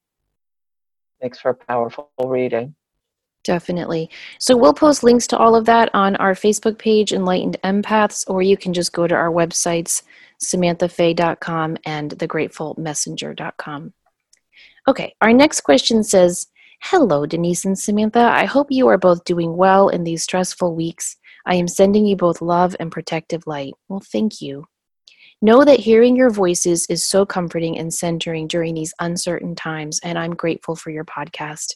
[1.21, 2.75] Makes for a powerful reading.
[3.43, 4.09] Definitely.
[4.39, 8.41] So we'll post links to all of that on our Facebook page, Enlightened Empaths, or
[8.41, 10.03] you can just go to our websites,
[10.41, 13.93] samanthafay.com and thegratefulmessenger.com.
[14.87, 16.47] Okay, our next question says
[16.87, 18.19] Hello, Denise and Samantha.
[18.19, 21.15] I hope you are both doing well in these stressful weeks.
[21.45, 23.73] I am sending you both love and protective light.
[23.87, 24.65] Well, thank you.
[25.41, 30.19] Know that hearing your voices is so comforting and centering during these uncertain times, and
[30.19, 31.75] I'm grateful for your podcast.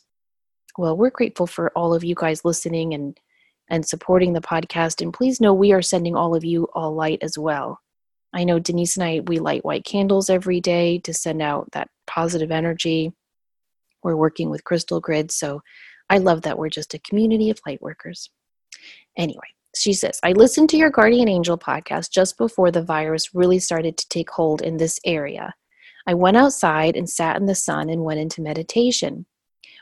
[0.78, 3.18] Well, we're grateful for all of you guys listening and
[3.70, 5.02] and supporting the podcast.
[5.02, 7.80] And please know we are sending all of you all light as well.
[8.34, 11.90] I know Denise and I we light white candles every day to send out that
[12.08, 13.14] positive energy.
[14.08, 15.62] We're working with Crystal Grid, so
[16.10, 18.30] I love that we're just a community of light workers.
[19.18, 23.60] Anyway, she says, I listened to your Guardian Angel podcast just before the virus really
[23.60, 25.54] started to take hold in this area.
[26.08, 29.26] I went outside and sat in the sun and went into meditation.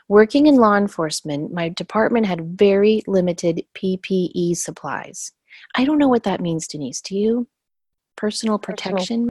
[0.08, 5.30] Working in law enforcement, my department had very limited PPE supplies.
[5.76, 7.00] I don't know what that means, Denise.
[7.00, 7.46] Do you?
[8.16, 9.30] Personal Personal- protection?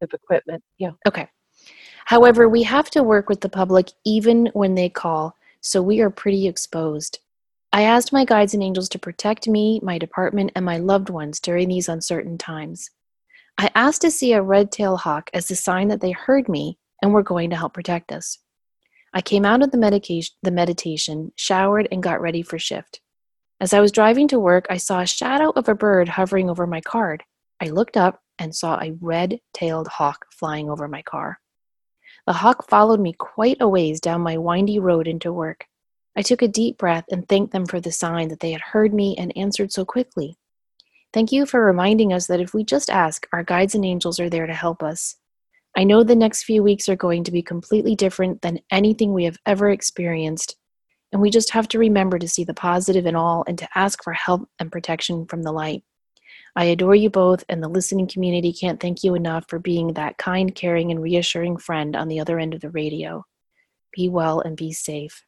[0.00, 0.92] Of equipment, yeah.
[1.06, 1.28] Okay.
[2.04, 6.10] However, we have to work with the public even when they call, so we are
[6.10, 7.18] pretty exposed.
[7.72, 11.40] I asked my guides and angels to protect me, my department, and my loved ones
[11.40, 12.90] during these uncertain times.
[13.56, 16.78] I asked to see a red tailed hawk as a sign that they heard me
[17.02, 18.38] and were going to help protect us.
[19.12, 23.00] I came out of the, the meditation, showered, and got ready for shift.
[23.60, 26.66] As I was driving to work, I saw a shadow of a bird hovering over
[26.66, 27.22] my card.
[27.60, 31.40] I looked up and saw a red tailed hawk flying over my car.
[32.26, 35.66] The hawk followed me quite a ways down my windy road into work.
[36.16, 38.94] I took a deep breath and thanked them for the sign that they had heard
[38.94, 40.36] me and answered so quickly.
[41.12, 44.30] Thank you for reminding us that if we just ask, our guides and angels are
[44.30, 45.16] there to help us.
[45.76, 49.24] I know the next few weeks are going to be completely different than anything we
[49.24, 50.56] have ever experienced,
[51.12, 54.02] and we just have to remember to see the positive in all and to ask
[54.02, 55.82] for help and protection from the light.
[56.56, 60.18] I adore you both, and the listening community can't thank you enough for being that
[60.18, 63.26] kind, caring, and reassuring friend on the other end of the radio.
[63.92, 65.24] Be well and be safe.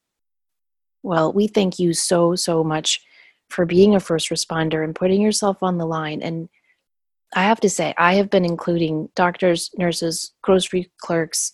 [1.02, 3.00] Well, we thank you so, so much
[3.48, 6.22] for being a first responder and putting yourself on the line.
[6.22, 6.48] And
[7.34, 11.52] I have to say, I have been including doctors, nurses, grocery clerks,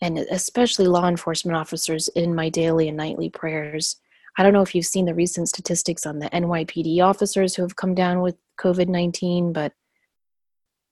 [0.00, 3.96] and especially law enforcement officers in my daily and nightly prayers.
[4.38, 7.76] I don't know if you've seen the recent statistics on the NYPD officers who have
[7.76, 9.72] come down with COVID 19, but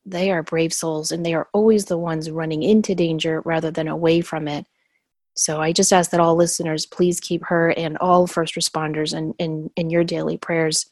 [0.04, 3.88] they are brave souls and they are always the ones running into danger rather than
[3.88, 4.66] away from it.
[5.34, 9.34] So I just ask that all listeners please keep her and all first responders in,
[9.38, 10.86] in, in your daily prayers.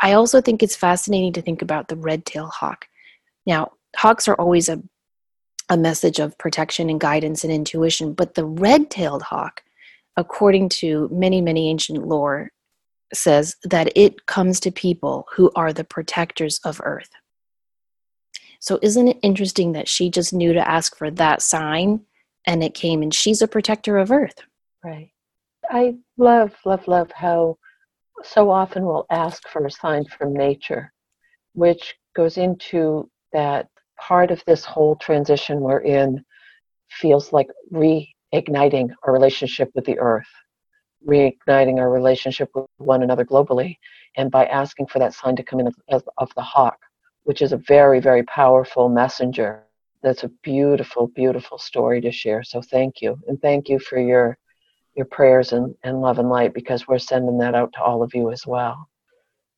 [0.00, 2.86] I also think it's fascinating to think about the red tailed hawk.
[3.46, 4.82] Now, hawks are always a,
[5.68, 9.62] a message of protection and guidance and intuition, but the red tailed hawk,
[10.16, 12.52] according to many, many ancient lore,
[13.12, 17.10] says that it comes to people who are the protectors of earth.
[18.60, 22.00] So, isn't it interesting that she just knew to ask for that sign
[22.46, 24.40] and it came and she's a protector of earth?
[24.84, 25.10] Right.
[25.70, 27.58] I love, love, love how
[28.24, 30.92] so often we'll ask for a sign from nature,
[31.52, 36.24] which goes into that part of this whole transition we're in
[36.90, 40.28] feels like reigniting our relationship with the earth,
[41.06, 43.76] reigniting our relationship with one another globally,
[44.16, 46.78] and by asking for that sign to come in of, of the hawk,
[47.24, 49.62] which is a very, very powerful messenger.
[50.02, 52.42] That's a beautiful, beautiful story to share.
[52.42, 53.18] So thank you.
[53.26, 54.38] And thank you for your
[54.94, 58.12] your prayers and, and love and light because we're sending that out to all of
[58.14, 58.88] you as well.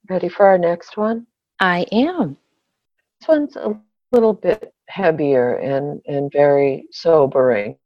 [0.08, 1.26] Ready for our next one?
[1.60, 2.36] I am.
[3.20, 3.74] This one's a
[4.12, 7.76] little bit heavier and, and very sobering.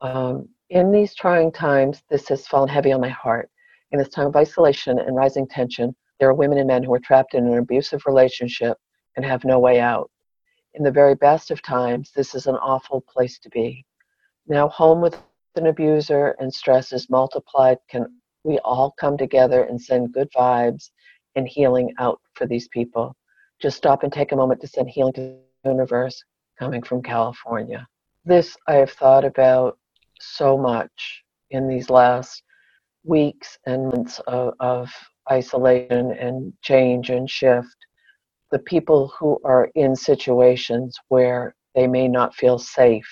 [0.00, 3.50] Um, in these trying times, this has fallen heavy on my heart.
[3.90, 6.98] In this time of isolation and rising tension, there are women and men who are
[6.98, 8.78] trapped in an abusive relationship
[9.14, 10.10] and have no way out.
[10.72, 13.84] In the very best of times, this is an awful place to be.
[14.46, 15.22] Now, home with
[15.56, 18.06] an abuser and stress is multiplied, can
[18.42, 20.88] we all come together and send good vibes
[21.36, 23.14] and healing out for these people?
[23.60, 26.24] Just stop and take a moment to send healing to the universe
[26.58, 27.86] coming from California.
[28.24, 29.76] This I have thought about
[30.22, 32.42] so much in these last
[33.04, 34.90] weeks and months of, of
[35.30, 37.76] isolation and change and shift.
[38.50, 43.08] The people who are in situations where they may not feel safe,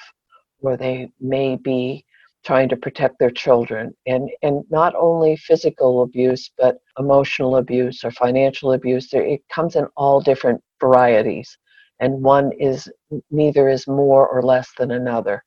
[0.59, 2.05] where they may be
[2.45, 8.11] trying to protect their children and and not only physical abuse but emotional abuse or
[8.11, 11.59] financial abuse it comes in all different varieties
[12.01, 12.89] and one is
[13.31, 15.43] neither is more or less than another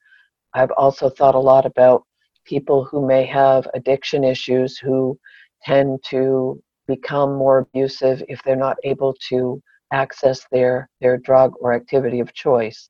[0.55, 2.03] i've also thought a lot about
[2.45, 5.17] people who may have addiction issues who
[5.63, 11.73] tend to become more abusive if they're not able to access their their drug or
[11.73, 12.89] activity of choice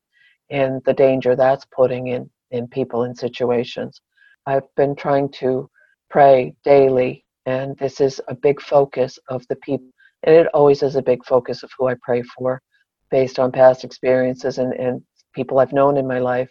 [0.50, 4.00] and the danger that's putting in in people in situations.
[4.46, 5.68] I've been trying to
[6.10, 9.88] pray daily, and this is a big focus of the people.
[10.22, 12.62] And it always is a big focus of who I pray for,
[13.10, 15.02] based on past experiences and, and
[15.34, 16.50] people I've known in my life,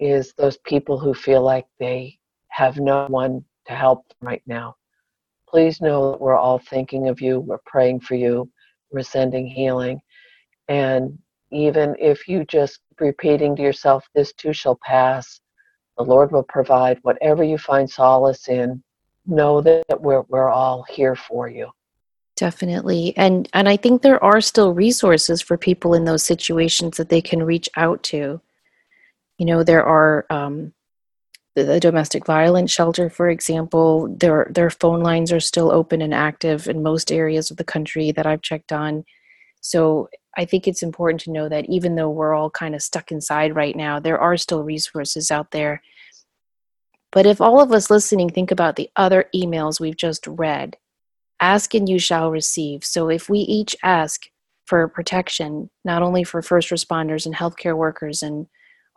[0.00, 2.18] is those people who feel like they
[2.48, 4.76] have no one to help right now.
[5.48, 8.50] Please know that we're all thinking of you, we're praying for you,
[8.90, 10.00] we're sending healing.
[10.68, 11.18] And
[11.50, 15.40] even if you just repeating to yourself, this too shall pass,
[15.96, 18.82] the Lord will provide whatever you find solace in.
[19.26, 21.70] Know that we're, we're all here for you.
[22.36, 23.14] Definitely.
[23.16, 27.20] And and I think there are still resources for people in those situations that they
[27.20, 28.40] can reach out to.
[29.38, 30.72] You know, there are um,
[31.54, 36.14] the, the domestic violence shelter, for example, their their phone lines are still open and
[36.14, 39.04] active in most areas of the country that I've checked on.
[39.60, 43.10] So I think it's important to know that even though we're all kind of stuck
[43.10, 45.82] inside right now, there are still resources out there.
[47.12, 50.76] But if all of us listening think about the other emails we've just read,
[51.40, 52.84] ask and you shall receive.
[52.84, 54.26] So if we each ask
[54.66, 58.48] for protection, not only for first responders and healthcare workers and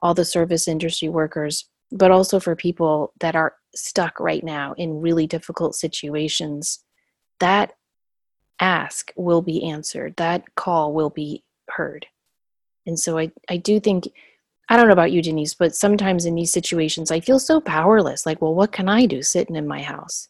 [0.01, 5.01] all the service industry workers, but also for people that are stuck right now in
[5.01, 6.83] really difficult situations,
[7.39, 7.73] that
[8.59, 10.15] ask will be answered.
[10.17, 12.07] That call will be heard.
[12.85, 14.07] And so I, I do think,
[14.69, 18.25] I don't know about you, Denise, but sometimes in these situations, I feel so powerless.
[18.25, 20.29] Like, well, what can I do sitting in my house?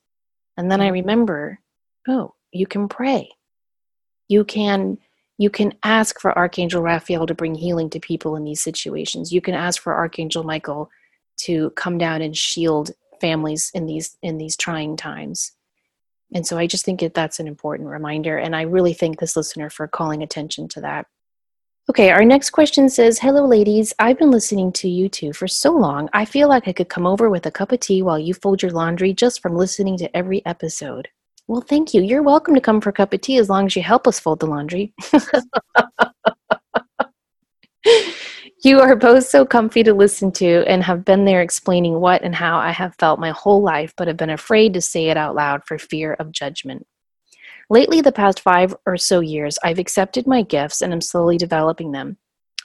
[0.58, 0.94] And then I mm-hmm.
[0.94, 1.60] remember,
[2.08, 3.30] oh, you can pray.
[4.28, 4.98] You can
[5.38, 9.32] you can ask for Archangel Raphael to bring healing to people in these situations.
[9.32, 10.90] You can ask for Archangel Michael
[11.42, 15.52] to come down and shield families in these in these trying times.
[16.34, 18.38] And so I just think that that's an important reminder.
[18.38, 21.06] And I really thank this listener for calling attention to that.
[21.90, 23.94] Okay, our next question says Hello, ladies.
[23.98, 27.06] I've been listening to you two for so long, I feel like I could come
[27.06, 30.18] over with a cup of tea while you fold your laundry just from listening to
[30.18, 31.08] every episode.
[31.48, 32.02] Well, thank you.
[32.02, 34.20] You're welcome to come for a cup of tea as long as you help us
[34.20, 34.94] fold the laundry.
[38.64, 42.34] You are both so comfy to listen to and have been there explaining what and
[42.34, 45.36] how I have felt my whole life, but have been afraid to say it out
[45.36, 46.88] loud for fear of judgment.
[47.70, 51.92] Lately, the past five or so years, I've accepted my gifts and am slowly developing
[51.92, 52.18] them.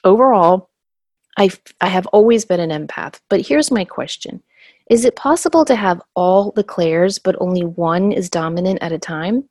[0.02, 0.70] Overall,
[1.36, 4.42] I've, I have always been an empath, but here's my question
[4.92, 8.98] Is it possible to have all the clairs, but only one is dominant at a
[8.98, 9.48] time?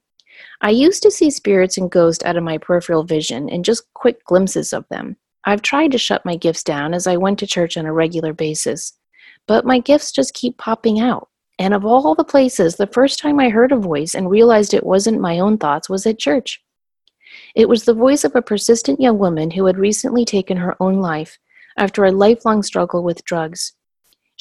[0.62, 4.24] I used to see spirits and ghosts out of my peripheral vision and just quick
[4.26, 5.18] glimpses of them.
[5.44, 8.34] I've tried to shut my gifts down as I went to church on a regular
[8.34, 8.94] basis,
[9.48, 11.28] but my gifts just keep popping out.
[11.58, 14.86] And of all the places, the first time I heard a voice and realized it
[14.86, 16.64] wasn't my own thoughts was at church.
[17.56, 21.00] It was the voice of a persistent young woman who had recently taken her own
[21.00, 21.40] life
[21.78, 23.74] after a lifelong struggle with drugs.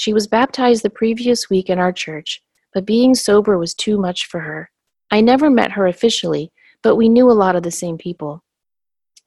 [0.00, 2.42] She was baptized the previous week in our church,
[2.72, 4.70] but being sober was too much for her.
[5.10, 8.42] I never met her officially, but we knew a lot of the same people.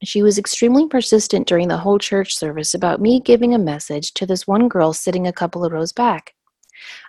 [0.04, 4.26] She was extremely persistent during the whole church service about me giving a message to
[4.26, 6.34] this one girl sitting a couple of rows back.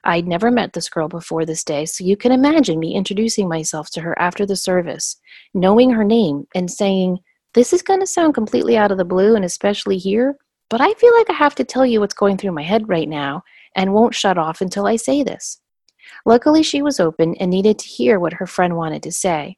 [0.05, 3.89] I'd never met this girl before this day, so you can imagine me introducing myself
[3.93, 5.17] to her after the service,
[5.55, 7.21] knowing her name, and saying,
[7.55, 10.37] This is going to sound completely out of the blue, and especially here,
[10.75, 13.09] but I feel like I have to tell you what's going through my head right
[13.09, 13.45] now
[13.77, 15.61] and won't shut off until I say this.
[16.27, 19.57] Luckily, she was open and needed to hear what her friend wanted to say.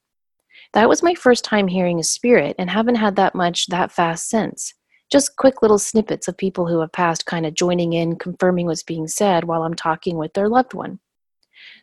[0.75, 4.29] That was my first time hearing a spirit and haven't had that much that fast
[4.29, 4.75] since.
[5.11, 8.83] Just quick little snippets of people who have passed kind of joining in, confirming what's
[8.83, 11.01] being said while I'm talking with their loved one.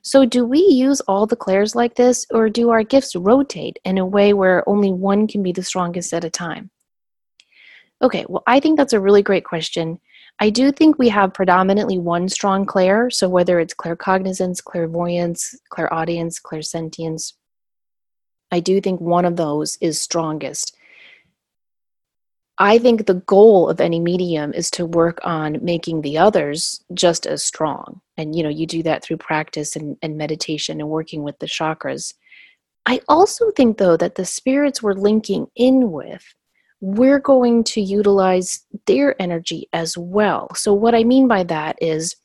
[0.04, 3.98] So, do we use all the clairs like this, or do our gifts rotate in
[3.98, 6.70] a way where only one can be the strongest at a time?
[8.04, 10.00] Okay, well, I think that's a really great question.
[10.40, 16.40] I do think we have predominantly one strong clair, so whether it's claircognizance, clairvoyance, clairaudience,
[16.40, 17.34] clairsentience,
[18.54, 20.76] I do think one of those is strongest.
[22.60, 27.26] I think the goal of any medium is to work on making the others just
[27.26, 28.02] as strong.
[28.16, 31.48] And you know, you do that through practice and, and meditation and working with the
[31.48, 32.14] chakras.
[32.86, 36.36] I also think though that the spirits we're linking in with,
[36.84, 40.54] we're going to utilize their energy as well.
[40.54, 42.18] So what I mean by that is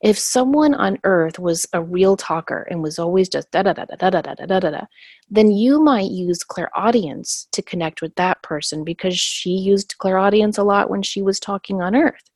[0.00, 3.84] if someone on earth was a real talker and was always just da da da
[3.84, 4.80] da da da da da da da,
[5.28, 10.64] then you might use clairaudience to connect with that person because she used clairaudience a
[10.64, 12.30] lot when she was talking on earth.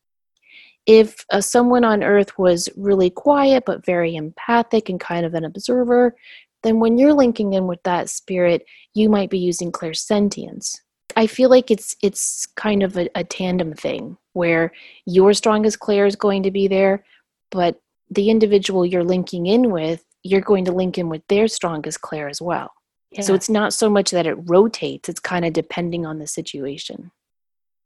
[0.84, 5.46] If uh, someone on earth was really quiet but very empathic and kind of an
[5.46, 6.16] observer,
[6.64, 10.81] then when you're linking in with that spirit, you might be using clairsentience.
[11.16, 14.72] I feel like it's it's kind of a, a tandem thing where
[15.06, 17.04] your strongest clair is going to be there,
[17.50, 22.00] but the individual you're linking in with, you're going to link in with their strongest
[22.00, 22.72] clair as well.
[23.10, 23.22] Yeah.
[23.22, 27.10] So it's not so much that it rotates, it's kind of depending on the situation.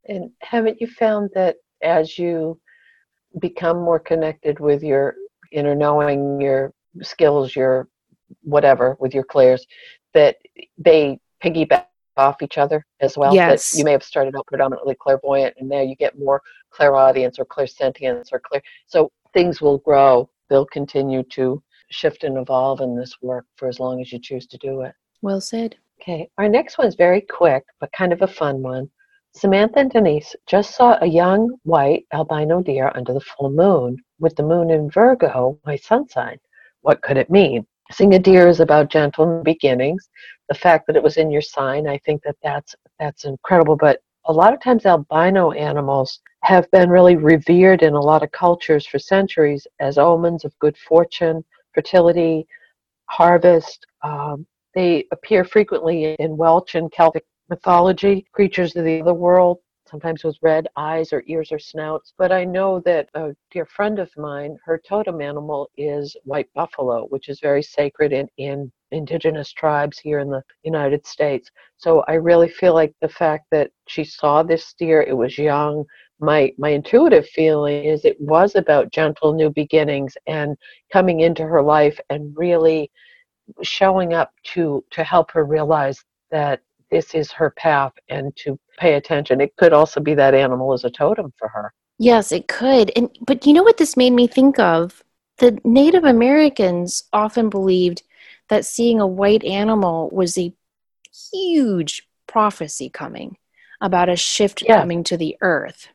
[0.07, 2.59] And haven't you found that as you
[3.39, 5.15] become more connected with your
[5.51, 7.89] inner knowing, your skills, your
[8.43, 9.65] whatever, with your clairs,
[10.13, 10.37] that
[10.77, 11.86] they piggyback
[12.17, 13.33] off each other as well?
[13.33, 13.71] Yes.
[13.71, 16.41] That you may have started out predominantly clairvoyant and now you get more
[16.71, 18.61] clairaudience or clairsentience or clear.
[18.85, 20.29] So things will grow.
[20.49, 24.47] They'll continue to shift and evolve in this work for as long as you choose
[24.47, 24.93] to do it.
[25.21, 25.75] Well said.
[26.01, 28.89] Okay, our next one's very quick, but kind of a fun one.
[29.33, 34.35] Samantha and Denise just saw a young white albino deer under the full moon, with
[34.35, 36.39] the moon in Virgo, my sun sign.
[36.81, 37.65] What could it mean?
[37.91, 40.09] Seeing a deer is about gentle beginnings.
[40.49, 43.75] The fact that it was in your sign, I think that that's that's incredible.
[43.75, 48.31] But a lot of times, albino animals have been really revered in a lot of
[48.31, 52.45] cultures for centuries as omens of good fortune, fertility,
[53.05, 53.85] harvest.
[54.03, 59.59] Um, they appear frequently in Welsh and Celtic mythology, creatures of the other world,
[59.89, 62.13] sometimes with red eyes or ears or snouts.
[62.17, 67.05] But I know that a dear friend of mine, her totem animal is white buffalo,
[67.07, 71.49] which is very sacred in, in indigenous tribes here in the United States.
[71.77, 75.85] So I really feel like the fact that she saw this deer, it was young,
[76.19, 80.57] my my intuitive feeling is it was about gentle new beginnings and
[80.91, 82.91] coming into her life and really
[83.61, 88.95] showing up to to help her realize that this is her path and to pay
[88.95, 89.41] attention.
[89.41, 91.73] It could also be that animal as a totem for her.
[91.99, 92.91] Yes, it could.
[92.95, 95.03] And but you know what this made me think of?
[95.39, 98.03] The Native Americans often believed
[98.49, 100.53] that seeing a white animal was a
[101.31, 103.37] huge prophecy coming
[103.81, 104.79] about a shift yeah.
[104.79, 105.89] coming to the earth.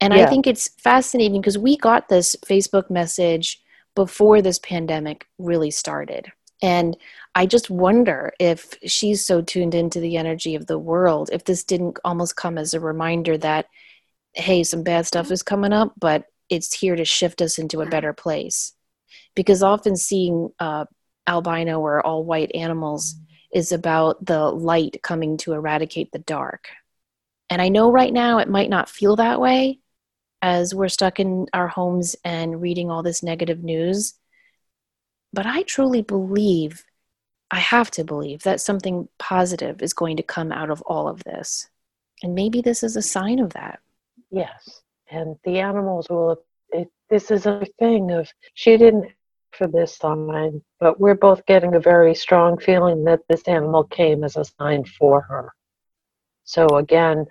[0.00, 0.24] And yeah.
[0.24, 3.62] I think it's fascinating because we got this Facebook message
[3.94, 6.32] before this pandemic really started.
[6.62, 6.96] And
[7.34, 11.64] I just wonder if she's so tuned into the energy of the world, if this
[11.64, 13.66] didn't almost come as a reminder that,
[14.34, 17.86] hey, some bad stuff is coming up, but it's here to shift us into a
[17.86, 18.72] better place.
[19.34, 20.84] Because often seeing uh,
[21.26, 23.16] albino or all white animals
[23.52, 26.68] is about the light coming to eradicate the dark.
[27.50, 29.80] And I know right now it might not feel that way
[30.42, 34.14] as we're stuck in our homes and reading all this negative news
[35.34, 36.84] but I truly believe,
[37.50, 41.24] I have to believe, that something positive is going to come out of all of
[41.24, 41.68] this.
[42.22, 43.80] And maybe this is a sign of that.
[44.30, 44.82] Yes.
[45.10, 49.10] And the animals will, it, this is a thing of, she didn't
[49.52, 54.24] for this sign, but we're both getting a very strong feeling that this animal came
[54.24, 55.52] as a sign for her.
[56.44, 57.26] So again,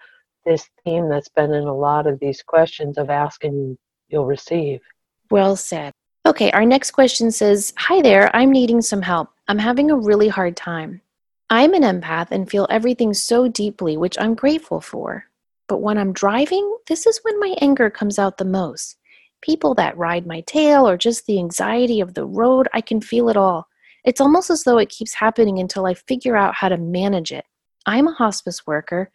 [0.46, 3.78] this theme that's been in a lot of these questions of asking,
[4.10, 4.82] you'll receive.
[5.30, 5.94] Well said.
[6.26, 9.28] Okay, our next question says Hi there, I'm needing some help.
[9.50, 11.02] I'm having a really hard time.
[11.50, 15.26] I'm an empath and feel everything so deeply, which I'm grateful for.
[15.68, 18.96] But when I'm driving, this is when my anger comes out the most.
[19.42, 23.28] People that ride my tail or just the anxiety of the road, I can feel
[23.28, 23.68] it all.
[24.06, 27.44] It's almost as though it keeps happening until I figure out how to manage it.
[27.86, 29.12] I'm a hospice worker,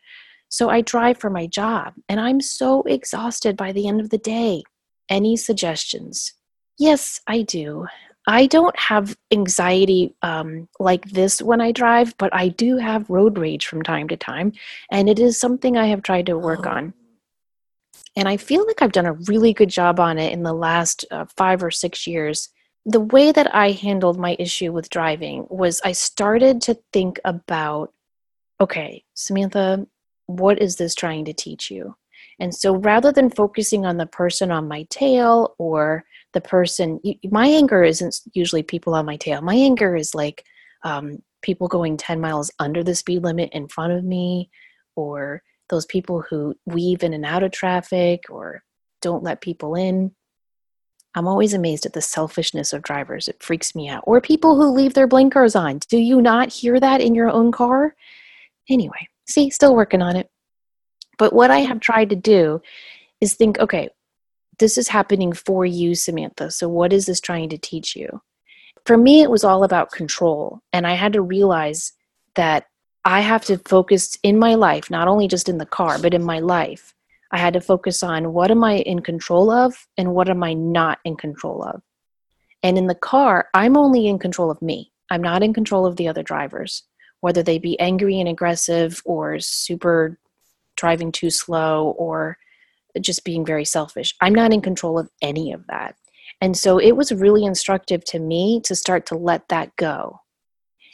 [0.50, 4.18] so I drive for my job, and I'm so exhausted by the end of the
[4.18, 4.62] day.
[5.08, 6.34] Any suggestions?
[6.78, 7.86] Yes, I do.
[8.26, 13.38] I don't have anxiety um, like this when I drive, but I do have road
[13.38, 14.52] rage from time to time,
[14.90, 16.92] and it is something I have tried to work on.
[18.16, 21.04] And I feel like I've done a really good job on it in the last
[21.10, 22.50] uh, five or six years.
[22.84, 27.92] The way that I handled my issue with driving was I started to think about
[28.60, 29.86] okay, Samantha,
[30.26, 31.96] what is this trying to teach you?
[32.40, 36.04] And so rather than focusing on the person on my tail or
[36.34, 37.00] the person,
[37.30, 39.40] my anger isn't usually people on my tail.
[39.40, 40.44] My anger is like
[40.84, 44.50] um, people going 10 miles under the speed limit in front of me
[44.94, 48.62] or those people who weave in and out of traffic or
[49.00, 50.12] don't let people in.
[51.14, 53.28] I'm always amazed at the selfishness of drivers.
[53.28, 54.04] It freaks me out.
[54.06, 55.78] Or people who leave their blinkers on.
[55.88, 57.94] Do you not hear that in your own car?
[58.68, 60.30] Anyway, see, still working on it.
[61.18, 62.60] But what I have tried to do
[63.20, 63.88] is think, okay,
[64.58, 66.50] this is happening for you, Samantha.
[66.50, 68.22] So what is this trying to teach you?
[68.84, 70.62] For me, it was all about control.
[70.72, 71.92] And I had to realize
[72.34, 72.66] that
[73.04, 76.22] I have to focus in my life, not only just in the car, but in
[76.22, 76.94] my life.
[77.30, 80.54] I had to focus on what am I in control of and what am I
[80.54, 81.82] not in control of.
[82.62, 84.92] And in the car, I'm only in control of me.
[85.10, 86.82] I'm not in control of the other drivers,
[87.20, 90.18] whether they be angry and aggressive or super
[90.76, 92.38] driving too slow or
[93.00, 94.14] just being very selfish.
[94.20, 95.96] I'm not in control of any of that.
[96.40, 100.20] And so it was really instructive to me to start to let that go.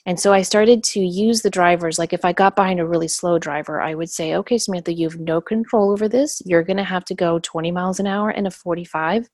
[0.07, 1.99] And so I started to use the drivers.
[1.99, 5.09] Like if I got behind a really slow driver, I would say, okay, Samantha, you
[5.09, 6.43] have no control over this.
[6.45, 9.29] You're going to have to go 20 miles an hour in a 45.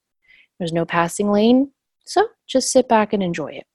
[0.58, 1.72] There's no passing lane.
[2.06, 3.66] So just sit back and enjoy it.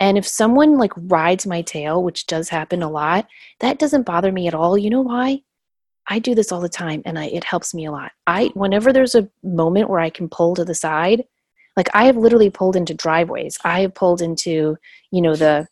[0.00, 3.26] And if someone like rides my tail, which does happen a lot,
[3.60, 4.78] that doesn't bother me at all.
[4.78, 5.42] You know why?
[6.08, 8.12] I do this all the time and I, it helps me a lot.
[8.26, 8.56] I mm.
[8.56, 11.24] whenever there's a moment where I can pull to the side,
[11.76, 13.58] like I have literally pulled into driveways.
[13.64, 14.76] I have pulled into,
[15.10, 15.68] you know, the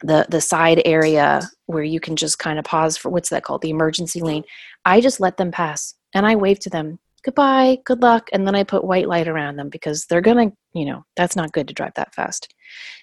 [0.00, 3.62] the the side area where you can just kind of pause for what's that called?
[3.62, 4.44] The emergency lane.
[4.84, 6.98] I just let them pass and I wave to them,
[7.28, 10.86] "Goodbye, good luck." And then I put white light around them because they're to, you
[10.86, 12.54] know, that's not good to drive that fast.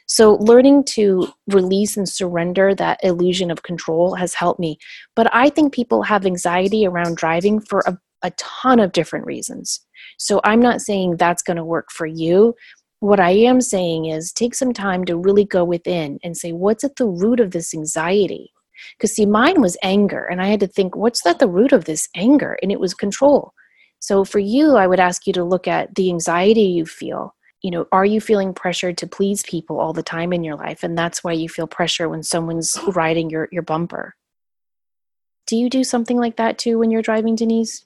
[0.08, 4.78] So, learning to release and surrender that illusion of control has helped me.
[5.16, 9.80] But I think people have anxiety around driving for a, a ton of different reasons.
[10.18, 12.56] So, I'm not saying that's going to work for you.
[13.00, 16.84] What I am saying is take some time to really go within and say, what's
[16.84, 18.52] at the root of this anxiety?
[18.98, 21.86] Because, see, mine was anger, and I had to think, what's at the root of
[21.86, 22.58] this anger?
[22.62, 23.54] And it was control.
[24.00, 27.36] So, for you, I would ask you to look at the anxiety you feel.
[27.62, 30.84] You know are you feeling pressured to please people all the time in your life?
[30.84, 34.16] And that's why you feel pressure when someone's riding your your bumper.
[35.48, 37.86] Do you do something like that too when you're driving denise?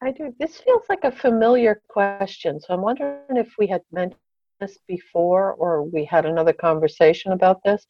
[0.00, 0.34] I do.
[0.38, 4.20] This feels like a familiar question so i'm wondering if we had mentioned
[4.60, 7.86] this before or we had another conversation about this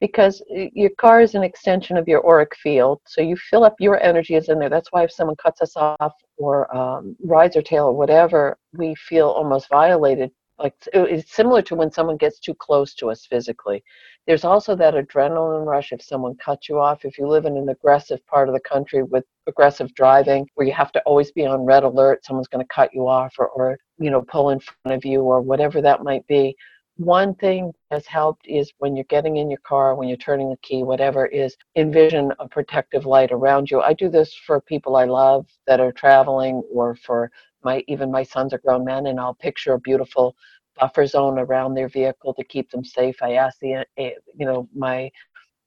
[0.00, 4.02] because your car is an extension of your auric field so you fill up your
[4.02, 4.68] energy is in there.
[4.68, 8.94] That's why if someone cuts us off or um, rides our tail or whatever we
[8.94, 10.30] feel almost violated.
[10.58, 13.82] Like it's similar to when someone gets too close to us physically.
[14.26, 17.04] There's also that adrenaline rush if someone cuts you off.
[17.04, 20.72] If you live in an aggressive part of the country with aggressive driving where you
[20.72, 23.78] have to always be on red alert someone's going to cut you off or, or
[23.98, 26.54] you know pull in front of you or whatever that might be
[26.96, 30.56] one thing has helped is when you're getting in your car when you're turning the
[30.58, 33.80] key whatever is envision a protective light around you.
[33.82, 37.30] I do this for people i love that are traveling or for
[37.62, 40.34] my even my sons are grown men and i'll picture a beautiful
[40.78, 43.16] buffer zone around their vehicle to keep them safe.
[43.22, 45.10] I ask the eh, you know my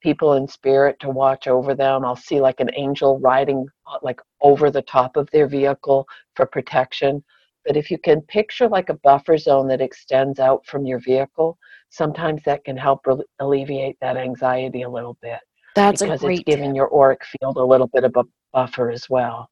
[0.00, 2.04] people in spirit to watch over them.
[2.04, 6.46] I'll see like an angel riding uh, like over the top of their vehicle for
[6.46, 7.22] protection
[7.66, 11.58] but if you can picture like a buffer zone that extends out from your vehicle
[11.88, 15.38] sometimes that can help re- alleviate that anxiety a little bit
[15.74, 19.50] that's because it's giving your auric field a little bit of a buffer as well.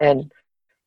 [0.00, 0.30] And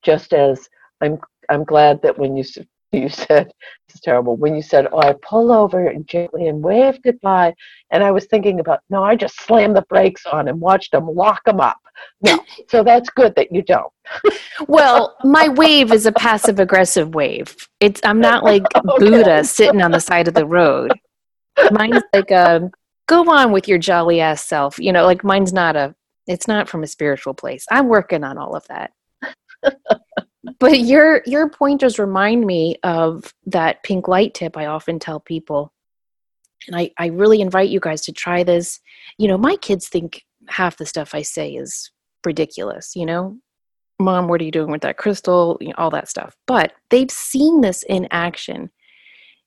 [0.03, 0.69] just as
[1.01, 2.43] I'm I'm glad that when you
[2.91, 3.51] you said
[3.89, 7.53] it's terrible when you said oh I pull over and gently and wave goodbye
[7.91, 11.07] and I was thinking about no I just slammed the brakes on and watched them
[11.07, 11.79] lock them up
[12.21, 13.91] no so that's good that you don't
[14.67, 18.87] well my wave is a passive aggressive wave it's I'm not like okay.
[18.97, 20.93] Buddha sitting on the side of the road
[21.71, 22.69] mine's like a
[23.07, 24.77] go on with your jolly ass self.
[24.77, 25.95] You know, like mine's not a,
[26.27, 27.65] it's not from a spiritual place.
[27.71, 28.91] I'm working on all of that.
[30.59, 35.73] But your your pointers remind me of that pink light tip I often tell people.
[36.67, 38.79] And I, I really invite you guys to try this.
[39.17, 41.91] You know, my kids think half the stuff I say is
[42.25, 43.37] ridiculous, you know?
[43.99, 45.57] Mom, what are you doing with that crystal?
[45.61, 46.35] You know, all that stuff.
[46.45, 48.69] But they've seen this in action.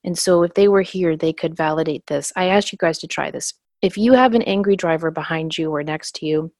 [0.02, 2.32] And so if they were here, they could validate this.
[2.36, 3.54] I ask you guys to try this.
[3.82, 6.52] If you have an angry driver behind you or next to you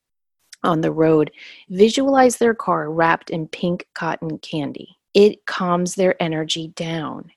[0.62, 1.30] on the road,
[1.68, 4.96] visualize their car wrapped in pink cotton candy.
[5.14, 7.32] It calms their energy down.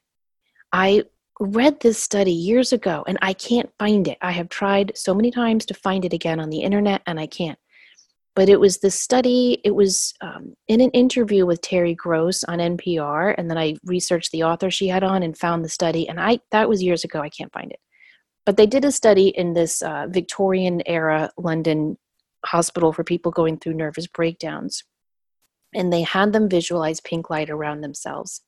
[0.71, 1.03] I
[1.39, 4.17] read this study years ago and I can't find it.
[4.21, 7.27] I have tried so many times to find it again on the internet and I
[7.27, 7.57] can't
[8.35, 12.59] but it was the study it was um, in an interview with terry gross on
[12.59, 16.19] npr and then i researched the author she had on and found the study and
[16.19, 17.79] i that was years ago i can't find it
[18.45, 21.97] but they did a study in this uh, victorian era london
[22.45, 24.83] hospital for people going through nervous breakdowns
[25.73, 28.41] and they had them visualize pink light around themselves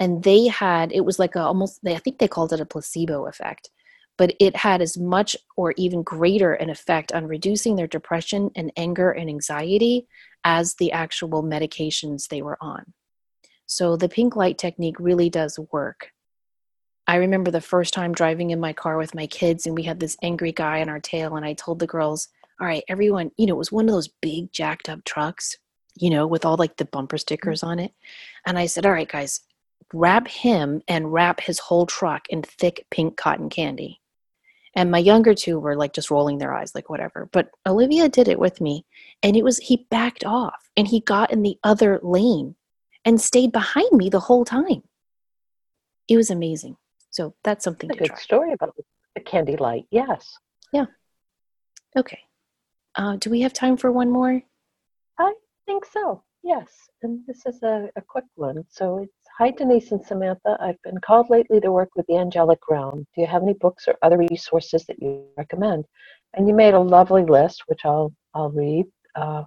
[0.00, 2.66] and they had it was like a almost they, i think they called it a
[2.66, 3.70] placebo effect
[4.18, 8.72] but it had as much or even greater an effect on reducing their depression and
[8.76, 10.06] anger and anxiety
[10.44, 12.92] as the actual medications they were on.
[13.66, 16.10] So the pink light technique really does work.
[17.06, 19.98] I remember the first time driving in my car with my kids, and we had
[19.98, 22.28] this angry guy on our tail, and I told the girls,
[22.62, 25.56] All right, everyone, you know, it was one of those big jacked up trucks,
[25.96, 27.70] you know, with all like the bumper stickers mm-hmm.
[27.70, 27.92] on it.
[28.46, 29.40] And I said, All right, guys,
[29.92, 34.00] wrap him and wrap his whole truck in thick pink cotton candy.
[34.76, 37.28] And my younger two were like just rolling their eyes, like whatever.
[37.32, 38.86] But Olivia did it with me.
[39.24, 42.54] And it was, he backed off and he got in the other lane
[43.04, 44.84] and stayed behind me the whole time.
[46.06, 46.76] It was amazing.
[47.10, 48.76] So that's something that's to a good story about
[49.16, 49.86] the candy light.
[49.90, 50.38] Yes.
[50.72, 50.86] Yeah.
[51.96, 52.20] Okay.
[52.94, 54.42] Uh, do we have time for one more?
[55.18, 55.34] I
[55.66, 56.22] think so.
[56.42, 56.68] Yes.
[57.02, 58.64] And this is a, a quick one.
[58.68, 60.58] So it's Hi, Denise and Samantha.
[60.60, 63.06] I've been called lately to work with the angelic realm.
[63.14, 65.86] Do you have any books or other resources that you recommend?
[66.34, 68.86] And you made a lovely list, which I'll I'll read.
[69.14, 69.44] Uh,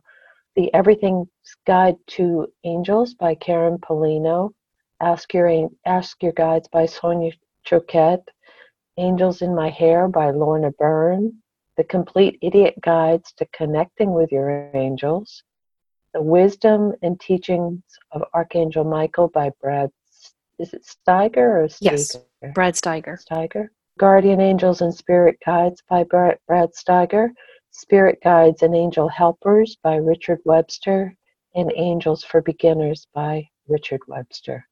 [0.55, 1.27] the Everything's
[1.67, 4.51] Guide to Angels by Karen Paolino.
[5.01, 7.31] Ask Your Ask Your Guides by Sonia
[7.67, 8.27] Choquette.
[8.97, 11.41] Angels in My Hair by Lorna Byrne.
[11.77, 15.43] The Complete Idiot Guides to Connecting with Your Angels.
[16.13, 19.91] The Wisdom and Teachings of Archangel Michael by Brad.
[20.57, 21.81] Is it Steiger or Steiger?
[21.81, 22.17] Yes,
[22.53, 23.17] Brad Steiger.
[23.21, 23.67] Steiger.
[23.99, 27.31] Guardian Angels and Spirit Guides by Brad, Brad Steiger.
[27.71, 31.13] Spirit Guides and Angel Helpers by Richard Webster.
[31.55, 34.65] And Angels for Beginners by Richard Webster.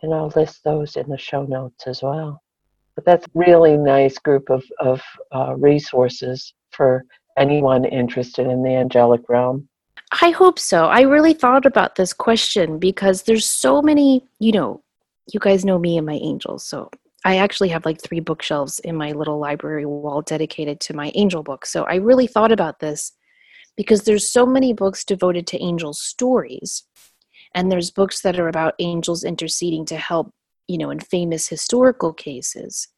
[0.00, 2.40] And I'll list those in the show notes as well.
[2.96, 5.00] But that's a really nice group of, of
[5.32, 7.04] uh, resources for
[7.38, 9.68] anyone interested in the angelic realm.
[10.22, 10.86] I hope so.
[10.86, 14.82] I really thought about this question because there's so many, you know,
[15.32, 16.64] you guys know me and my angels.
[16.64, 16.90] So
[17.24, 21.42] I actually have like three bookshelves in my little library wall dedicated to my angel
[21.42, 21.70] books.
[21.70, 23.12] So I really thought about this
[23.76, 26.84] because there's so many books devoted to angel stories.
[27.54, 30.32] And there's books that are about angels interceding to help,
[30.68, 32.88] you know, in famous historical cases.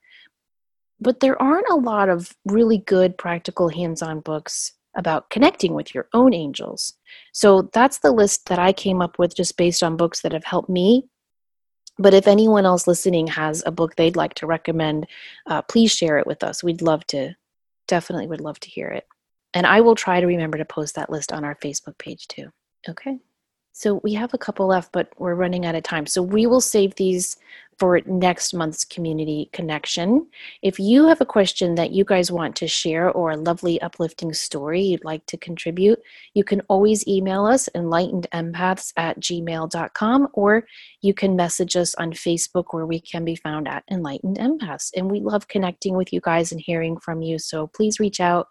[1.01, 5.95] But there aren't a lot of really good practical hands on books about connecting with
[5.95, 6.95] your own angels.
[7.33, 10.45] So that's the list that I came up with just based on books that have
[10.45, 11.09] helped me.
[11.99, 15.07] But if anyone else listening has a book they'd like to recommend,
[15.47, 16.65] uh, please share it with us.
[16.65, 17.35] We'd love to,
[17.87, 19.07] definitely would love to hear it.
[19.55, 22.51] And I will try to remember to post that list on our Facebook page too.
[22.89, 23.19] Okay.
[23.79, 26.05] So we have a couple left, but we're running out of time.
[26.05, 27.37] So we will save these
[27.79, 30.27] for next month's community connection.
[30.63, 34.35] If you have a question that you guys want to share or a lovely uplifting
[34.35, 36.01] story you'd like to contribute,
[36.35, 40.67] you can always email us enlightenedempaths at gmail.com or
[41.01, 44.91] you can message us on Facebook where we can be found at Enlightened Empaths.
[44.97, 47.39] And we love connecting with you guys and hearing from you.
[47.39, 48.49] So please reach out.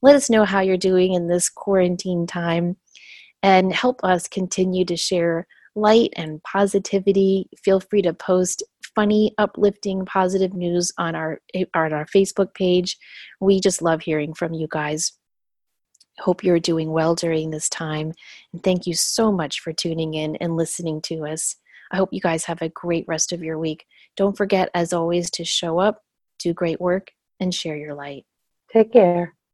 [0.00, 2.78] Let us know how you're doing in this quarantine time
[3.42, 7.48] and help us continue to share light and positivity.
[7.62, 8.62] Feel free to post
[8.94, 12.98] funny, uplifting, positive news on our eh, on our Facebook page.
[13.40, 15.12] We just love hearing from you guys.
[16.18, 18.12] Hope you're doing well during this time.
[18.52, 21.56] And thank you so much for tuning in and listening to us.
[21.90, 23.86] I hope you guys have a great rest of your week.
[24.16, 26.02] Don't forget, as always, to show up,
[26.38, 27.10] do great work,
[27.40, 28.26] and share your light.
[28.72, 29.34] Take care.